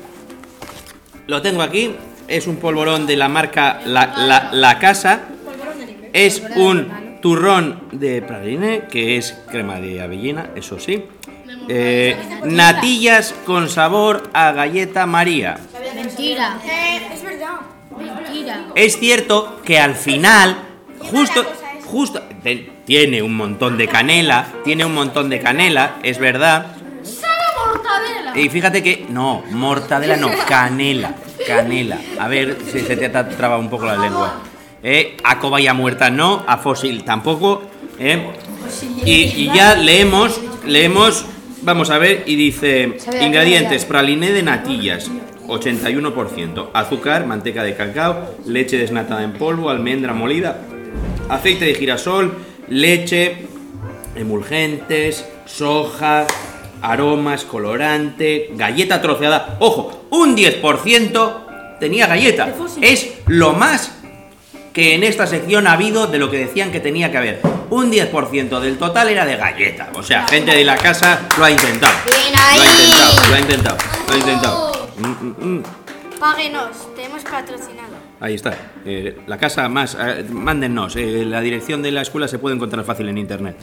lo 1.29 1.41
tengo 1.43 1.63
aquí. 1.63 1.95
Es 2.29 2.47
un 2.47 2.57
polvorón 2.57 3.07
de 3.07 3.17
la 3.17 3.29
marca 3.29 3.81
La, 3.85 4.07
La- 4.17 4.51
La 4.53 4.79
Casa. 4.79 5.21
Es 6.13 6.43
un 6.57 7.12
turrón 7.23 7.85
de 7.93 8.21
praline, 8.21 8.89
que 8.91 9.17
es 9.17 9.39
crema 9.51 9.81
de 9.81 10.03
avellana, 10.03 10.51
eso 10.55 10.79
sí. 10.79 11.05
Eh, 11.69 12.17
natillas 12.45 13.35
con 13.47 13.71
sabor 13.71 14.29
a 14.35 14.53
galleta 14.53 15.07
María. 15.07 15.59
Mentira. 15.95 16.59
Es 18.75 18.99
cierto 18.99 19.61
que 19.65 19.79
al 19.79 19.95
final, 19.95 20.57
justo, 20.99 21.45
justo, 21.87 22.23
tiene 22.85 23.23
un 23.23 23.37
montón 23.37 23.79
de 23.79 23.87
canela, 23.87 24.47
tiene 24.65 24.85
un 24.85 24.95
montón 24.95 25.31
de 25.31 25.41
canela, 25.41 25.97
es 26.03 26.19
verdad. 26.19 26.77
Y 28.35 28.49
fíjate 28.49 28.83
que, 28.83 29.07
no, 29.09 29.45
mortadela 29.51 30.17
no, 30.17 30.31
canela, 30.49 31.15
canela. 31.47 31.99
A 32.19 32.29
ver 32.29 32.59
si 32.71 32.81
se 32.81 32.97
te 32.97 33.07
ha 33.07 33.29
trabado 33.29 33.61
un 33.61 33.71
poco 33.71 33.87
la 33.87 33.97
lengua. 33.97 34.43
Eh, 34.83 35.17
a 35.23 35.39
cobaya 35.39 35.75
muerta 35.75 36.11
no, 36.11 36.45
a 36.47 36.59
fósil 36.59 37.05
tampoco. 37.05 37.63
eh. 37.99 38.21
Y, 39.05 39.13
y 39.13 39.51
ya 39.55 39.75
leemos, 39.75 40.41
leemos, 40.67 41.27
vamos 41.63 41.91
a 41.91 41.99
ver, 41.99 42.25
y 42.27 42.37
dice, 42.37 42.97
ingredientes, 43.21 43.85
praliné 43.85 44.33
de 44.33 44.43
natillas, 44.43 45.11
81%, 45.47 46.69
azúcar, 46.73 47.27
manteca 47.27 47.65
de 47.65 47.77
cacao, 47.77 48.35
leche 48.47 48.79
desnatada 48.79 49.23
en 49.25 49.33
polvo, 49.35 49.69
almendra 49.69 50.15
molida, 50.15 50.63
aceite 51.29 51.67
de 51.67 51.75
girasol, 51.75 52.35
leche, 52.69 53.47
emulgentes, 54.17 55.27
soja, 55.45 56.27
aromas, 56.81 57.45
colorante, 57.45 58.51
galleta 58.55 59.03
troceada. 59.03 59.57
Ojo, 59.61 60.07
un 60.11 60.37
10% 60.37 61.79
tenía 61.79 62.07
galleta. 62.07 62.55
Es 62.81 63.13
lo 63.27 63.53
más 63.53 64.02
que 64.73 64.95
en 64.95 65.05
esta 65.05 65.27
sección 65.27 65.67
ha 65.67 65.73
habido 65.73 66.07
de 66.07 66.19
lo 66.19 66.31
que 66.31 66.39
decían 66.39 66.73
que 66.73 66.81
tenía 66.81 67.11
que 67.11 67.19
haber. 67.19 67.41
Un 67.71 67.91
10% 67.91 68.61
del 68.61 68.79
total 68.79 69.09
era 69.09 69.25
de 69.25 69.37
galleta. 69.37 69.91
O 69.95 70.03
sea, 70.03 70.27
gente 70.29 70.55
de 70.55 70.65
la 70.65 70.77
casa 70.77 71.21
lo 71.39 71.45
ha 71.45 71.51
intentado. 71.51 71.95
Lo 72.07 72.63
ha 72.63 72.67
intentado, 72.67 73.29
lo 73.29 73.35
ha 73.35 73.39
intentado, 73.41 73.77
lo 74.07 74.13
ha 74.13 74.17
intentado. 74.17 74.89
Mm, 74.97 75.07
mm, 75.07 75.57
mm. 75.57 75.63
Páguenos, 76.19 76.95
te 76.95 77.05
hemos 77.05 77.23
patrocinado. 77.23 77.92
Ahí 78.25 78.35
está. 78.35 78.57
Eh, 78.87 79.19
la 79.27 79.37
casa 79.37 79.69
más. 79.69 79.97
eh, 80.01 80.25
mándennos. 80.31 80.95
eh, 80.95 81.25
la 81.27 81.41
dirección 81.41 81.83
de 81.83 81.91
la 81.91 82.03
escuela 82.03 82.29
se 82.29 82.39
puede 82.39 82.55
encontrar 82.55 82.85
fácil 82.85 83.09
en 83.09 83.19
internet. 83.19 83.57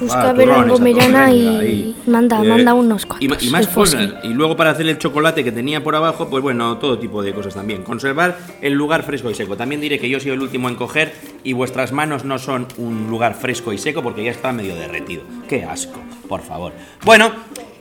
Busca 0.00 0.30
Ah, 0.30 0.32
Verango 0.32 0.76
turrones, 0.76 0.80
a 0.80 0.84
Mirana 0.84 1.26
tope, 1.26 1.36
y 1.36 1.46
ahí. 1.46 1.96
manda, 2.06 2.42
Eh, 2.42 2.48
manda 2.48 2.72
unos 2.72 3.04
cuantos. 3.04 3.42
y 3.42 3.50
más 3.50 3.66
cosas. 3.68 4.14
Y 4.22 4.28
luego 4.28 4.56
para 4.56 4.70
hacer 4.70 4.88
el 4.88 4.96
chocolate 4.96 5.44
que 5.44 5.52
tenía 5.52 5.84
por 5.84 5.94
abajo, 5.94 6.30
pues 6.30 6.42
bueno, 6.42 6.78
todo 6.78 6.98
tipo 6.98 7.22
de 7.22 7.34
cosas 7.34 7.52
también. 7.54 7.82
Conservar 7.82 8.38
el 8.62 8.72
lugar 8.72 9.02
fresco 9.02 9.30
y 9.30 9.34
seco. 9.34 9.58
También 9.58 9.82
diré 9.82 9.98
que 9.98 10.08
yo 10.08 10.18
soy 10.20 10.30
el 10.30 10.40
último 10.40 10.70
en 10.70 10.76
coger 10.76 11.12
y 11.44 11.52
vuestras 11.52 11.92
manos 11.92 12.24
no 12.24 12.38
son 12.38 12.66
un 12.78 13.10
lugar 13.10 13.34
fresco 13.34 13.74
y 13.74 13.78
seco 13.78 14.02
porque 14.02 14.24
ya 14.24 14.30
está 14.30 14.52
medio 14.54 14.74
derretido. 14.74 15.22
Qué 15.48 15.64
asco, 15.64 16.00
por 16.28 16.40
favor. 16.40 16.72
Bueno, 17.04 17.30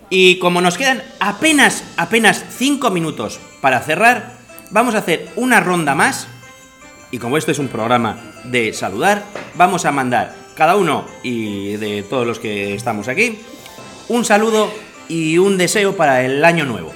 y 0.09 0.39
como 0.39 0.59
nos 0.59 0.77
quedan 0.77 1.01
apenas, 1.21 1.85
apenas 1.95 2.43
5 2.49 2.89
minutos 2.91 3.39
para 3.61 3.79
cerrar, 3.79 4.36
vamos 4.71 4.95
a 4.95 4.99
hacer 4.99 5.29
una 5.35 5.59
ronda 5.59 5.95
más. 5.95 6.27
Y 7.11 7.19
como 7.19 7.37
esto 7.37 7.51
es 7.51 7.59
un 7.59 7.69
programa 7.69 8.17
de 8.43 8.73
saludar, 8.73 9.23
vamos 9.55 9.85
a 9.85 9.91
mandar 9.91 10.35
cada 10.55 10.75
uno 10.75 11.05
y 11.23 11.73
de 11.77 12.03
todos 12.03 12.27
los 12.27 12.39
que 12.39 12.73
estamos 12.73 13.07
aquí 13.07 13.39
un 14.09 14.25
saludo 14.25 14.69
y 15.07 15.37
un 15.37 15.57
deseo 15.57 15.95
para 15.95 16.21
el 16.23 16.43
año 16.43 16.65
nuevo. 16.65 16.91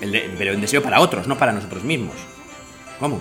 El 0.00 0.12
de- 0.12 0.34
pero 0.36 0.54
un 0.54 0.60
deseo 0.60 0.82
para 0.82 1.00
otros, 1.00 1.26
no 1.26 1.38
para 1.38 1.52
nosotros 1.52 1.82
mismos. 1.84 2.14
¿Cómo? 2.98 3.20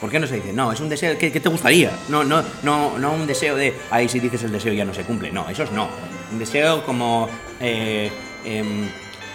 ¿Por 0.00 0.10
qué 0.10 0.20
no 0.20 0.26
se 0.26 0.36
dice? 0.36 0.52
No, 0.52 0.72
es 0.72 0.80
un 0.80 0.90
deseo 0.90 1.16
que, 1.16 1.32
que 1.32 1.40
te 1.40 1.48
gustaría. 1.48 1.90
No, 2.10 2.22
no, 2.22 2.42
no, 2.62 2.98
no 2.98 3.12
un 3.14 3.26
deseo 3.26 3.56
de, 3.56 3.74
ahí 3.90 4.08
si 4.08 4.20
dices 4.20 4.42
el 4.42 4.52
deseo 4.52 4.74
ya 4.74 4.84
no 4.84 4.92
se 4.92 5.04
cumple. 5.04 5.32
No, 5.32 5.48
esos 5.48 5.72
no. 5.72 5.88
Un 6.30 6.38
deseo 6.38 6.84
como 6.84 7.28
eh, 7.60 8.10
em, 8.44 8.88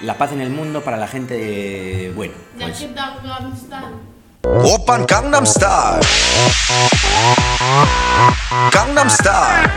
la 0.04 0.18
paz 0.18 0.32
en 0.32 0.42
el 0.42 0.50
mundo 0.50 0.82
para 0.82 0.98
la 0.98 1.08
gente 1.08 1.36
eh, 2.08 2.12
buena. 2.12 2.34
Pues. 2.60 2.88
Open 4.44 5.06
Gangnam 5.06 5.46
Style. 5.46 6.02
Gangnam 8.74 9.10
Style. 9.10 9.70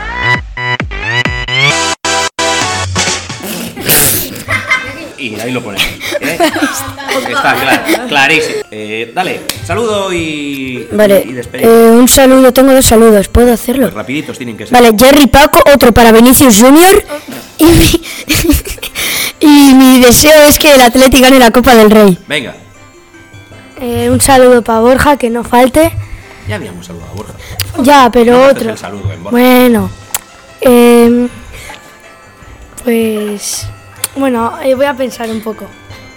Y 5.17 5.39
ahí 5.39 5.51
lo 5.51 5.63
pones. 5.63 5.81
¿Eh? 6.21 6.37
Está 7.27 7.55
claro, 7.55 8.07
clarísimo. 8.07 8.55
Eh, 8.69 9.11
dale, 9.13 9.41
saludo 9.65 10.11
y. 10.13 10.87
Vale. 10.91 11.25
Eh, 11.53 11.67
un 11.67 12.07
saludo, 12.07 12.51
tengo 12.51 12.73
dos 12.73 12.85
saludos, 12.85 13.27
¿puedo 13.29 13.53
hacerlo? 13.53 13.83
Pues 13.83 13.93
rapiditos 13.93 14.37
tienen 14.37 14.57
que 14.57 14.65
ser. 14.65 14.73
Vale, 14.73 14.91
Jerry 14.97 15.27
Paco, 15.27 15.59
otro 15.73 15.93
para 15.93 16.11
Vinicius 16.11 16.59
Junior. 16.59 17.03
Y 17.59 18.54
y 19.45 19.73
mi 19.75 19.99
deseo 19.99 20.41
es 20.43 20.57
que 20.59 20.73
el 20.73 20.81
Atleti 20.81 21.21
gane 21.21 21.39
la 21.39 21.51
Copa 21.51 21.75
del 21.75 21.89
Rey. 21.91 22.17
Venga, 22.27 22.55
Eh, 23.79 24.09
un 24.09 24.21
saludo 24.21 24.61
para 24.63 24.79
Borja, 24.79 25.17
que 25.17 25.29
no 25.29 25.43
falte. 25.43 25.91
ya 26.47 26.55
habíamos 26.55 26.85
saludado 26.85 27.11
a 27.11 27.15
Borja. 27.15 27.33
Ya, 27.83 28.09
pero 28.11 28.33
No 28.33 28.43
otro. 28.45 28.71
el 28.71 28.77
saludo 28.77 29.11
en 29.11 29.23
Borja. 29.23 29.31
Bueno, 29.37 29.89
em, 30.61 31.29
pues. 32.83 33.67
Bueno, 34.15 34.57
eh, 34.63 34.73
voy 34.75 34.85
a 34.85 34.93
pensar 34.93 35.29
un 35.29 35.41
poco. 35.41 35.65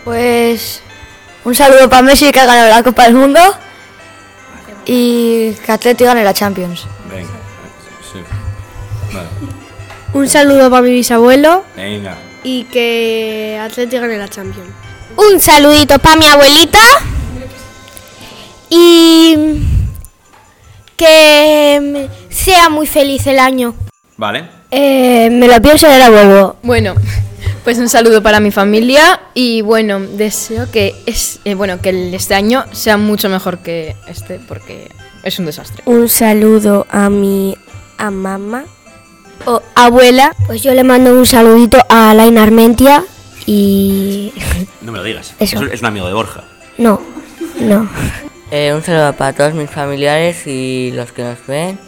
Pues. 0.05 0.83
Un 1.45 1.55
saludo 1.55 1.89
para 1.89 2.03
Messi 2.03 2.31
que 2.31 2.41
ha 2.41 2.47
ganado 2.47 2.69
la 2.71 2.83
Copa 2.83 3.05
del 3.05 3.15
Mundo. 3.15 3.41
Y 4.87 5.53
que 5.65 5.73
Atleti 5.73 6.05
gane 6.05 6.25
la 6.25 6.33
Champions. 6.33 6.87
Venga, 7.11 7.29
sí. 8.13 8.21
Vale, 9.13 9.29
Un 10.15 10.29
saludo 10.29 10.71
para 10.71 10.83
mi 10.83 10.93
bisabuelo 10.93 11.65
venga. 11.77 12.17
Y 12.43 12.65
que 12.65 13.59
Atleti 13.61 13.99
gane 13.99 14.19
la 14.19 14.29
Champions. 14.29 14.71
Un 15.17 15.41
saludito 15.41 15.99
para 15.99 16.17
mi 16.17 16.27
abuelita. 16.27 16.79
Y 18.71 19.37
que 20.97 22.09
sea 22.29 22.69
muy 22.69 22.87
feliz 22.87 23.27
el 23.27 23.39
año. 23.39 23.75
Vale. 24.17 24.49
Eh, 24.71 25.31
me 25.31 25.49
lo 25.49 25.61
pienso 25.63 25.87
y 25.89 25.93
ahora 25.93 26.11
vuelvo. 26.11 26.57
Bueno, 26.63 26.95
pues 27.65 27.79
un 27.79 27.89
saludo 27.89 28.23
para 28.23 28.41
mi 28.41 28.51
familia 28.51 29.21
y 29.33 29.63
bueno, 29.63 30.01
deseo 30.01 30.71
que 30.71 30.95
es 31.07 31.41
eh, 31.45 31.55
bueno 31.55 31.81
que 31.81 32.15
este 32.15 32.35
año 32.35 32.65
sea 32.73 32.97
mucho 32.97 33.29
mejor 33.29 33.59
que 33.61 33.97
este 34.07 34.41
porque 34.47 34.91
es 35.23 35.39
un 35.39 35.47
desastre. 35.47 35.83
Un 35.87 36.09
saludo 36.09 36.87
a 36.91 37.09
mi 37.09 37.57
a 37.97 38.11
mamá 38.11 38.65
o 39.47 39.63
abuela. 39.75 40.35
Pues 40.47 40.63
yo 40.63 40.73
le 40.75 40.85
mando 40.85 41.13
un 41.13 41.27
saludito 41.27 41.79
a 41.89 42.15
Laina 42.15 42.43
Armentia 42.43 43.05
y 43.47 44.33
No 44.81 44.93
me 44.93 44.99
lo 44.99 45.05
digas. 45.05 45.35
Eso. 45.39 45.63
Es 45.67 45.81
un 45.81 45.87
amigo 45.87 46.07
de 46.07 46.15
Borja. 46.15 46.45
no, 46.79 47.01
no. 47.61 47.89
Eh, 48.51 48.73
un 48.75 48.83
saludo 48.83 49.13
para 49.13 49.35
todos 49.35 49.53
mis 49.53 49.69
familiares 49.71 50.47
y 50.47 50.91
los 50.95 51.13
que 51.13 51.23
nos 51.23 51.47
ven 51.47 51.79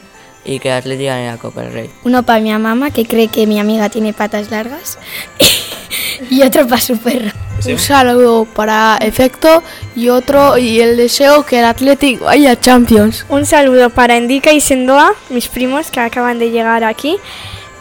y 0.45 0.59
que 0.59 0.71
Atleti 0.71 1.05
gane 1.07 1.27
la 1.27 1.39
Copa 1.39 1.63
del 1.63 1.73
Rey. 1.73 1.91
Uno 2.05 2.23
para 2.23 2.41
mi 2.41 2.53
mamá 2.53 2.91
que 2.91 3.07
cree 3.07 3.29
que 3.29 3.47
mi 3.47 3.59
amiga 3.59 3.89
tiene 3.89 4.13
patas 4.13 4.51
largas 4.51 4.99
y 6.31 6.43
otro 6.43 6.67
para 6.69 6.81
su 6.81 6.99
perro. 6.99 7.31
Un 7.67 7.79
saludo 7.79 8.45
para 8.47 8.97
Efecto 9.01 9.63
y 9.95 10.09
otro 10.09 10.57
y 10.57 10.81
el 10.81 10.97
deseo 10.97 11.45
que 11.45 11.59
el 11.59 11.65
Athletic 11.67 12.21
vaya 12.21 12.53
a 12.53 12.61
Champions. 12.61 13.27
Un 13.29 13.45
saludo 13.45 13.91
para 13.91 14.17
Indica 14.17 14.53
y 14.53 14.61
Sendoa, 14.61 15.13
mis 15.29 15.49
primos 15.49 15.91
que 15.91 16.01
acaban 16.01 16.39
de 16.39 16.51
llegar 16.51 16.85
aquí. 16.85 17.19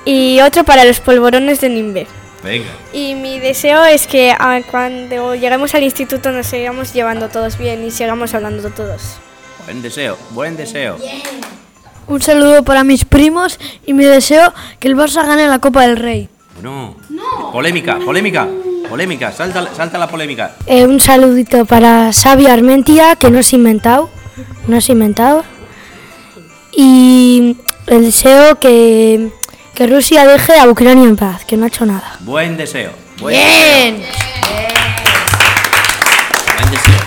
Y 0.06 0.40
otro 0.42 0.64
para 0.64 0.86
los 0.86 1.00
polvorones 1.00 1.62
de 1.62 1.70
Nimbe. 1.70 2.08
Venga. 2.44 2.70
Y 2.94 3.16
mi 3.16 3.40
deseo 3.40 3.84
es 3.86 4.08
que 4.08 4.34
ah, 4.38 4.60
cuando 4.70 5.36
lleguemos 5.36 5.76
al 5.76 5.84
instituto 5.84 6.32
nos 6.32 6.48
sigamos 6.48 6.94
llevando 6.94 7.30
todos 7.30 7.58
bien 7.58 7.84
y 7.84 7.92
sigamos 7.92 8.34
hablando 8.34 8.70
todos. 8.70 9.18
Buen 9.66 9.82
deseo, 9.82 10.18
buen 10.32 10.58
deseo. 10.58 10.98
Un 12.08 12.22
saludo 12.22 12.64
para 12.64 12.84
mis 12.84 13.06
primos 13.06 13.60
y 13.86 13.94
mi 13.94 14.04
deseo 14.04 14.54
que 14.80 14.88
el 14.88 14.96
Barça 14.96 15.26
gane 15.26 15.48
la 15.48 15.60
Copa 15.60 15.86
del 15.86 15.98
Rey. 15.98 16.30
No. 16.62 16.96
Polémica, 17.52 18.00
polémica, 18.00 18.48
polémica. 18.90 19.32
Salta, 19.32 19.74
salta 19.76 19.98
la 19.98 20.08
polémica. 20.08 20.56
Eh, 20.66 20.86
un 20.86 21.00
saludito 21.00 21.66
para 21.66 22.12
Xavi 22.12 22.48
Armentia, 22.48 23.16
que 23.16 23.30
no 23.30 23.44
se 23.44 23.56
ha 23.56 23.60
inventado. 23.60 24.10
No 24.68 24.82
se 24.82 24.92
ha 24.92 24.94
inventado. 24.94 25.44
Y 26.72 27.58
el 27.88 28.04
deseo 28.04 28.60
que, 28.60 29.30
que 29.74 29.88
Rusia 29.88 30.26
deje 30.26 30.60
a 30.60 30.68
Ucrania 30.68 31.04
en 31.06 31.16
paz, 31.16 31.46
que 31.46 31.56
no 31.58 31.66
ha 31.66 31.68
hecho 31.68 31.86
nada. 31.86 32.18
Buen 32.22 32.58
deseo. 32.58 32.92
Buen 33.20 33.36
Bien. 33.36 34.04
Buen 36.58 36.72
deseo. 36.72 37.00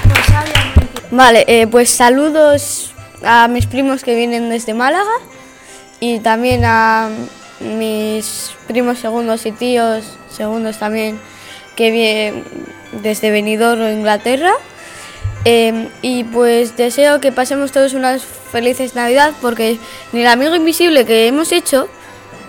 Vale, 1.11 1.45
eh, 1.47 1.67
pues 1.67 1.91
saludos 1.91 2.93
a 3.23 3.47
mis 3.49 3.67
primos 3.67 4.03
que 4.03 4.15
vienen 4.15 4.49
desde 4.49 4.73
Málaga 4.73 5.13
y 6.01 6.21
también 6.21 6.65
a 6.65 7.11
mis 7.61 8.53
primos 8.67 8.99
segundos 8.99 9.45
y 9.47 9.53
tíos 9.53 10.05
segundos 10.35 10.79
también 10.79 11.19
que 11.77 11.91
vienen 11.91 12.45
desde 13.03 13.31
Benidorm, 13.31 13.83
Inglaterra. 13.89 14.53
Eh, 15.45 15.89
y 16.03 16.25
pues 16.25 16.77
deseo 16.77 17.21
que 17.21 17.33
pasemos 17.33 17.73
todos 17.73 17.95
unas 17.95 18.23
felices 18.25 18.95
Navidad 18.95 19.33
porque 19.43 19.79
en 20.13 20.21
el 20.21 20.29
amigo 20.29 20.55
invisible 20.55 21.05
que 21.05 21.27
hemos 21.27 21.51
hecho, 21.51 21.89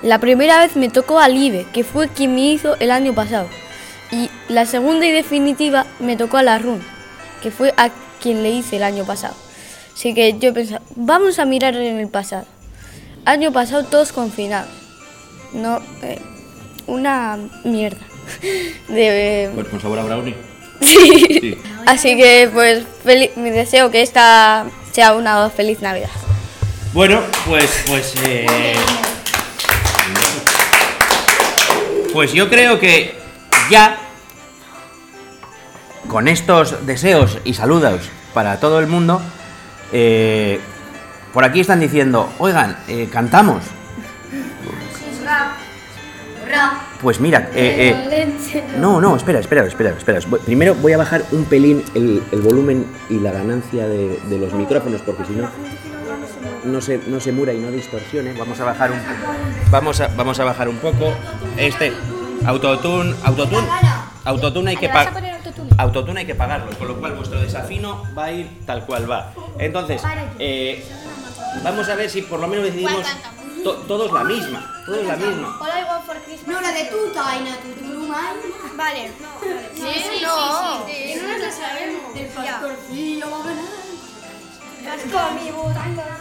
la 0.03 0.19
primera 0.19 0.59
vez 0.59 0.75
me 0.75 0.89
tocó 0.89 1.19
a 1.19 1.27
Live, 1.27 1.65
que 1.73 1.83
fue 1.83 2.09
quien 2.09 2.36
me 2.36 2.51
hizo 2.51 2.75
el 2.79 2.91
año 2.91 3.15
pasado. 3.15 3.47
Y 4.12 4.29
la 4.47 4.65
segunda 4.65 5.07
y 5.07 5.12
definitiva 5.12 5.88
me 5.99 6.15
tocó 6.15 6.38
a 6.38 6.43
la 6.43 6.59
Run, 6.59 6.83
que 7.41 7.49
fue 7.49 7.73
a 7.77 7.89
quien 8.21 8.43
le 8.43 8.51
hice 8.51 8.75
el 8.75 8.83
año 8.83 9.05
pasado. 9.05 9.36
Así 9.95 10.13
que 10.13 10.38
yo 10.38 10.53
pensaba, 10.53 10.81
vamos 10.95 11.39
a 11.39 11.45
mirar 11.45 11.75
en 11.75 11.99
el 11.99 12.09
pasado. 12.09 12.45
Año 13.25 13.51
pasado 13.51 13.86
todos 13.86 14.12
confinados. 14.12 14.69
No, 15.53 15.79
eh, 16.01 16.19
una 16.86 17.39
mierda. 17.63 18.12
De, 18.88 19.51
Pues 19.53 19.67
con 19.67 19.81
sabor 19.81 19.99
a 19.99 20.03
brownie. 20.03 20.36
Sí. 20.83 21.57
Así 21.86 22.17
que 22.17 22.49
pues 22.51 22.83
me 23.36 23.51
deseo 23.51 23.89
que 23.89 24.01
esta 24.01 24.65
sea 24.91 25.13
una 25.13 25.49
feliz 25.49 25.81
Navidad. 25.81 26.09
Bueno, 26.93 27.21
pues, 27.47 27.83
pues, 27.88 28.13
eh, 28.23 28.75
pues 32.13 32.33
yo 32.33 32.49
creo 32.49 32.79
que 32.79 33.17
ya 33.71 33.97
con 36.07 36.27
estos 36.27 36.86
deseos 36.86 37.39
y 37.43 37.55
saludos 37.55 38.01
para 38.36 38.59
todo 38.59 38.79
el 38.79 38.86
mundo, 38.86 39.21
eh, 39.91 40.59
por 41.33 41.43
aquí 41.43 41.62
están 41.62 41.79
diciendo, 41.79 42.31
oigan, 42.38 42.77
eh, 42.88 43.09
cantamos. 43.12 43.63
Pues 47.03 47.19
mira, 47.19 47.49
eh, 47.53 47.93
eh, 48.13 48.63
no, 48.79 49.01
no, 49.01 49.17
espera, 49.17 49.39
espera, 49.39 49.65
espera, 49.65 49.89
espera. 49.89 50.19
Primero 50.45 50.73
voy 50.75 50.93
a 50.93 50.97
bajar 50.97 51.21
un 51.33 51.43
pelín 51.43 51.83
el, 51.95 52.23
el 52.31 52.41
volumen 52.41 52.85
y 53.09 53.19
la 53.19 53.33
ganancia 53.33 53.85
de, 53.89 54.17
de 54.29 54.37
los 54.39 54.53
micrófonos, 54.53 55.01
porque 55.01 55.25
si 55.25 55.33
no, 55.33 55.49
no 56.63 56.79
se, 56.79 56.99
no 57.07 57.19
se 57.19 57.33
mura 57.33 57.51
y 57.51 57.59
no 57.59 57.71
distorsione. 57.71 58.31
Vamos 58.39 58.57
a 58.61 58.63
bajar 58.63 58.91
un 58.91 58.99
vamos 59.69 59.99
a, 59.99 60.07
vamos 60.15 60.39
a 60.39 60.45
bajar 60.45 60.69
un 60.69 60.77
poco. 60.77 61.13
Este 61.57 61.91
autotune, 62.45 63.13
autotune, 63.23 63.67
autotune 64.23 64.69
hay 64.71 64.77
que 64.77 64.87
pagar. 64.87 65.41
Autotune 65.77 66.19
hay 66.21 66.25
que 66.25 66.35
pagarlo, 66.35 66.71
con 66.77 66.87
lo 66.87 66.95
cual 66.95 67.15
vuestro 67.15 67.41
desafino 67.41 68.03
va 68.17 68.25
a 68.25 68.31
ir 68.31 68.47
tal 68.65 68.85
cual 68.85 69.11
va. 69.11 69.33
Entonces, 69.59 70.01
eh, 70.39 70.85
vamos 71.65 71.89
a 71.89 71.95
ver 71.95 72.09
si 72.09 72.21
por 72.21 72.39
lo 72.39 72.47
menos 72.47 72.63
decidimos 72.63 73.05
to- 73.63 73.76
todos 73.88 74.12
la 74.12 74.23
misma, 74.23 74.82
todos 74.86 75.06
la 75.06 75.15
misma. 75.15 75.58
Hola, 75.62 75.80
igual 75.82 76.02
for 76.06 76.17
Christmas. 76.23 76.47
No, 76.56 76.62
la 76.62 76.71
de 76.71 76.86
tuta 76.86 77.36
y 77.39 77.43
la 77.49 77.56
tuturumay. 77.58 78.36
Vale. 78.76 79.12
Sí, 79.76 79.82
sí, 79.95 80.21
no. 80.21 80.86
sí, 80.86 80.93
sí. 81.13 81.19
No 81.21 81.28
nos 81.30 81.39
la 81.41 81.52
sabemos. 81.52 82.02
El 82.15 82.28
pastorcillo. 82.28 83.28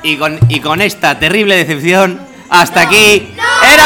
Y 0.02 0.16
con, 0.16 0.38
y 0.48 0.60
con 0.60 0.80
esta 0.80 1.18
terrible 1.18 1.56
decepción, 1.56 2.20
hasta 2.48 2.82
aquí. 2.82 3.34
¡Era 3.72 3.84